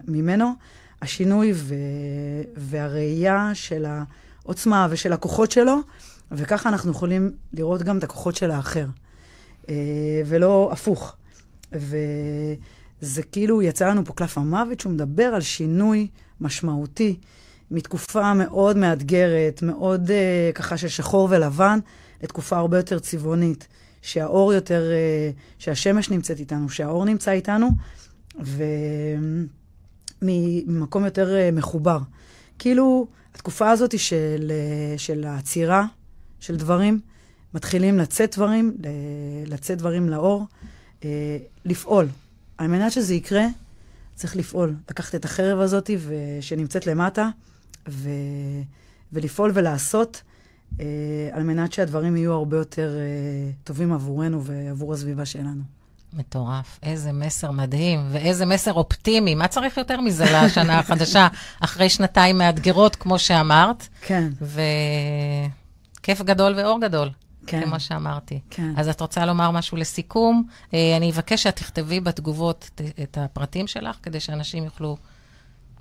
ממנו, 0.08 0.54
השינוי 1.02 1.52
ו- 1.56 1.76
והראייה 2.58 3.52
של 3.54 3.86
העוצמה 4.46 4.88
ושל 4.90 5.14
הכוחות 5.14 5.52
שלו, 5.52 5.78
וככה 6.32 6.70
אנחנו 6.70 6.92
יכולים 6.92 7.32
לראות 7.54 7.84
גם 7.84 7.98
את 7.98 8.04
הכוחות 8.04 8.36
של 8.36 8.52
האחר. 8.52 8.86
אה, 9.70 10.22
ולא 10.26 10.70
הפוך. 10.72 11.16
וזה 11.72 13.24
כאילו 13.32 13.62
יצא 13.62 13.90
לנו 13.90 14.06
פה 14.06 14.14
קלף 14.14 14.38
המוות, 14.38 14.80
שהוא 14.80 14.94
מדבר 14.94 15.24
על 15.24 15.42
שינוי 15.42 16.08
משמעותי 16.42 17.18
מתקופה 17.72 18.34
מאוד 18.34 18.78
מאתגרת, 18.78 19.62
מאוד 19.62 20.10
uh, 20.10 20.54
ככה 20.56 20.78
של 20.78 20.88
שחור 20.88 21.28
ולבן, 21.32 21.80
לתקופה 22.24 22.58
הרבה 22.58 22.78
יותר 22.78 23.00
צבעונית, 23.00 23.68
שהאור 24.02 24.54
יותר, 24.54 24.84
uh, 24.92 25.40
שהשמש 25.60 26.10
נמצאת 26.10 26.40
איתנו, 26.40 26.70
שהאור 26.70 27.06
נמצא 27.06 27.32
איתנו, 27.32 27.70
וממקום 30.22 31.06
יותר 31.06 31.28
uh, 31.28 31.56
מחובר. 31.56 32.00
כאילו, 32.60 33.08
התקופה 33.36 33.70
הזאת 33.70 34.00
של, 34.00 34.52
uh, 34.96 35.00
של 35.00 35.24
העצירה 35.24 35.86
של 36.40 36.56
דברים, 36.56 37.00
מתחילים 37.54 37.98
לצאת 37.98 38.36
דברים, 38.36 38.78
לצאת 39.46 39.78
דברים 39.78 40.10
לאור, 40.10 40.46
אה, 41.04 41.38
לפעול. 41.66 42.08
על 42.58 42.68
מנת 42.68 42.92
שזה 42.92 43.14
יקרה, 43.14 43.46
צריך 44.16 44.36
לפעול. 44.36 44.76
לקחת 44.90 45.16
את 45.16 45.26
החרב 45.26 45.60
הזאת. 45.60 45.90
שנמצאת 46.42 46.88
למטה, 46.88 47.30
ו... 47.90 48.10
ולפעול 49.14 49.52
ולעשות, 49.54 50.22
אה, 50.80 50.86
על 51.32 51.44
מנת 51.44 51.74
שהדברים 51.74 52.16
יהיו 52.16 52.34
הרבה 52.34 52.58
יותר 52.58 52.96
אה, 52.98 53.52
טובים 53.64 53.94
עבורנו 53.94 54.44
ועבור 54.44 54.94
הסביבה 54.94 55.26
שלנו. 55.26 55.81
מטורף. 56.14 56.80
איזה 56.84 57.12
מסר 57.12 57.52
מדהים, 57.52 58.08
ואיזה 58.12 58.46
מסר 58.46 58.74
אופטימי. 58.74 59.36
מה 59.36 59.48
צריך 59.48 59.78
יותר 59.78 60.02
מזה 60.02 60.26
לשנה 60.26 60.80
החדשה, 60.80 61.28
אחרי 61.60 61.90
שנתיים 61.90 62.38
מאתגרות, 62.38 62.96
כמו 62.96 63.20
שאמרת? 63.20 63.88
כן. 64.02 64.30
וכיף 66.02 66.22
גדול 66.22 66.54
ואור 66.58 66.82
גדול. 66.82 67.10
כן. 67.48 67.66
כמו 67.66 67.80
שאמרתי. 67.80 68.40
כן. 68.50 68.74
אז 68.78 68.90
את 68.90 69.02
רוצה 69.02 69.26
לומר 69.26 69.52
משהו 69.52 69.78
לסיכום? 69.78 70.44
אה, 70.74 70.98
אני 70.98 71.12
אבקש 71.12 71.44
שאת 71.44 71.56
תכתבי 71.56 72.00
בתגובות 72.00 72.82
את, 73.04 73.18
הפרטים 73.18 73.68
שלך, 73.68 73.98
כדי 74.04 74.20
שאנשים 74.20 74.64
יוכלו, 74.64 74.98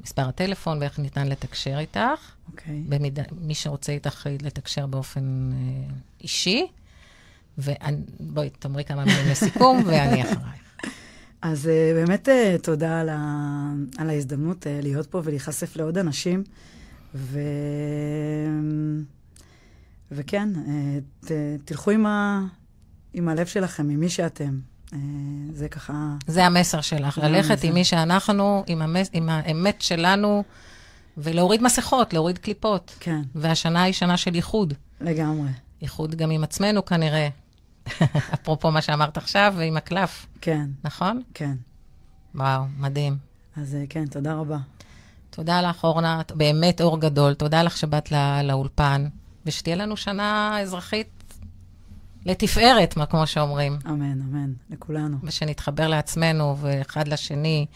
מספר 0.05 0.29
הטלפון 0.29 0.79
ואיך 0.81 0.99
ניתן 0.99 1.29
לתקשר 1.29 1.79
איתך. 1.79 2.01
אוקיי. 2.53 2.83
במידה, 2.89 3.23
מי 3.41 3.55
שרוצה 3.55 3.93
איתך 3.93 4.27
לתקשר 4.43 4.87
באופן 4.87 5.51
אה, 5.53 5.95
אישי. 6.23 6.67
ובואי, 7.59 8.51
תאמרי 8.51 8.85
כמה 8.85 9.05
מילים 9.05 9.29
לסיכום, 9.31 9.83
ואני 9.87 10.23
אחרייך. 10.23 10.61
אז 11.43 11.67
uh, 11.67 11.69
באמת 11.95 12.29
uh, 12.29 12.63
תודה 12.63 13.01
על, 13.01 13.09
ה... 13.09 13.73
על 13.99 14.11
ההזדמנות 14.11 14.67
uh, 14.67 14.83
להיות 14.83 15.07
פה 15.07 15.21
ולהיחשף 15.25 15.77
לעוד 15.77 15.99
אנשים. 15.99 16.45
ו... 17.15 17.41
וכן, 20.13 20.49
אה, 20.57 20.99
ת, 21.27 21.31
תלכו 21.65 21.91
עם, 21.91 22.07
ה, 22.07 22.41
עם 23.13 23.29
הלב 23.29 23.47
שלכם, 23.47 23.91
עם 23.91 24.01
מי 24.01 24.09
שאתם. 24.09 24.59
אה, 24.93 24.99
זה 25.53 25.69
ככה... 25.69 26.15
זה 26.27 26.47
המסר 26.47 26.81
שלך, 26.81 27.19
ללכת 27.19 27.51
המסר. 27.51 27.69
עם 27.69 27.75
מי 27.75 27.85
שאנחנו, 27.85 28.65
עם, 28.67 28.83
המס, 28.83 29.11
עם 29.13 29.29
האמת 29.29 29.83
שלנו, 29.83 30.45
ולהוריד 31.17 31.63
מסכות, 31.63 32.13
להוריד 32.13 32.39
קליפות. 32.39 32.97
כן. 33.01 33.23
והשנה 33.35 33.83
היא 33.83 33.95
שנה 33.95 34.17
של 34.17 34.35
איחוד. 34.35 34.75
לגמרי. 35.01 35.49
איחוד 35.83 36.15
גם 36.15 36.31
עם 36.31 36.45
עצמנו 36.45 36.85
כנראה. 36.85 37.29
אפרופו 38.35 38.71
מה 38.71 38.83
שאמרת 38.83 39.17
עכשיו, 39.17 39.55
ועם 39.57 39.77
הקלף. 39.77 40.27
כן. 40.41 40.67
נכון? 40.85 41.23
כן. 41.35 41.55
וואו, 42.35 42.63
מדהים. 42.79 43.17
אז 43.57 43.77
כן, 43.89 44.07
תודה 44.07 44.35
רבה. 44.35 44.59
תודה 45.31 45.63
לך, 45.63 45.85
אורנה, 45.85 46.23
באמת 46.35 46.81
אור 46.81 47.01
גדול. 47.01 47.35
תודה 47.35 47.63
לך 47.63 47.77
שבאת 47.77 48.13
לא, 48.13 48.43
לאולפן. 48.43 49.09
ושתהיה 49.47 49.77
לנו 49.77 49.97
שנה 49.97 50.59
אזרחית 50.61 51.21
לתפארת, 52.27 52.95
כמו 53.11 53.27
שאומרים. 53.27 53.79
אמן, 53.87 54.21
אמן, 54.21 54.53
לכולנו. 54.71 55.17
ושנתחבר 55.23 55.89
לעצמנו 55.89 56.57
ואחד 56.61 57.09
לשני, 57.09 57.67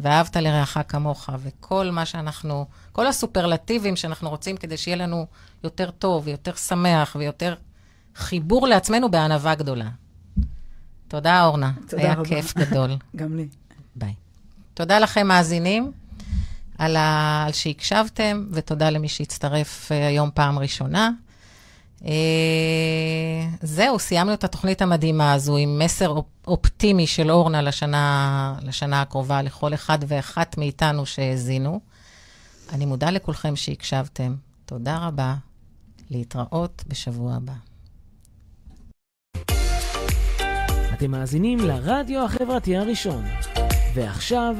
ואהבת 0.00 0.36
לרעך 0.36 0.78
כמוך, 0.88 1.30
וכל 1.42 1.90
מה 1.90 2.06
שאנחנו, 2.06 2.66
כל 2.92 3.06
הסופרלטיבים 3.06 3.96
שאנחנו 3.96 4.30
רוצים 4.30 4.56
כדי 4.56 4.76
שיהיה 4.76 4.96
לנו 4.96 5.26
יותר 5.64 5.90
טוב, 5.90 6.22
ויותר 6.26 6.54
שמח, 6.54 7.16
ויותר 7.18 7.54
חיבור 8.16 8.66
לעצמנו 8.66 9.10
בענווה 9.10 9.54
גדולה. 9.54 9.88
תודה, 11.08 11.44
אורנה. 11.44 11.72
תודה 11.88 12.02
היה 12.02 12.12
רבה. 12.12 12.28
היה 12.28 12.42
כיף 12.42 12.56
גדול. 12.56 12.90
גם 13.16 13.36
לי. 13.36 13.48
ביי. 13.96 14.14
תודה 14.74 14.98
לכם, 14.98 15.26
מאזינים. 15.26 15.92
על, 16.78 16.96
ה... 16.96 17.44
על 17.46 17.52
שהקשבתם, 17.52 18.46
ותודה 18.50 18.90
למי 18.90 19.08
שהצטרף 19.08 19.88
uh, 19.88 19.94
היום 19.94 20.30
פעם 20.34 20.58
ראשונה. 20.58 21.10
Uh, 22.04 22.06
זהו, 23.62 23.98
סיימנו 23.98 24.34
את 24.34 24.44
התוכנית 24.44 24.82
המדהימה 24.82 25.32
הזו 25.32 25.56
עם 25.56 25.78
מסר 25.78 26.14
אופטימי 26.46 27.06
של 27.06 27.30
אורנה 27.30 27.62
לשנה, 27.62 28.54
לשנה 28.62 29.02
הקרובה, 29.02 29.42
לכל 29.42 29.74
אחד 29.74 29.98
ואחת 30.06 30.58
מאיתנו 30.58 31.06
שהאזינו. 31.06 31.80
אני 32.72 32.86
מודה 32.86 33.10
לכולכם 33.10 33.56
שהקשבתם. 33.56 34.34
תודה 34.66 34.98
רבה. 34.98 35.34
להתראות 36.10 36.84
בשבוע 36.88 37.34
הבא. 37.34 37.52
אתם 40.94 41.10
מאזינים 41.10 41.58
לרדיו 41.58 42.24
החברתי 42.24 42.76
הראשון. 42.76 43.24
ועכשיו, 43.94 44.56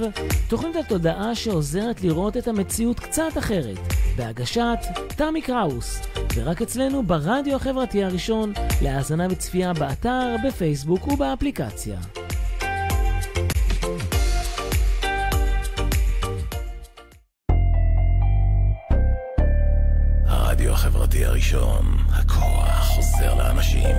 תוכנית 0.48 0.76
התודעה 0.76 1.34
שעוזרת 1.34 2.02
לראות 2.02 2.36
את 2.36 2.48
המציאות 2.48 3.00
קצת 3.00 3.38
אחרת, 3.38 3.78
בהגשת 4.16 4.78
תמי 5.16 5.42
קראוס, 5.42 6.00
ורק 6.34 6.62
אצלנו 6.62 7.02
ברדיו 7.02 7.56
החברתי 7.56 8.04
הראשון, 8.04 8.52
להאזנה 8.82 9.26
וצפייה 9.30 9.72
באתר, 9.72 10.36
בפייסבוק 10.46 11.08
ובאפליקציה. 11.08 11.98
הרדיו 20.26 20.72
החברתי 20.72 21.24
הראשון, 21.24 21.96
הכוח 22.12 22.88
חוזר 22.88 23.34
לאנשים. 23.34 23.96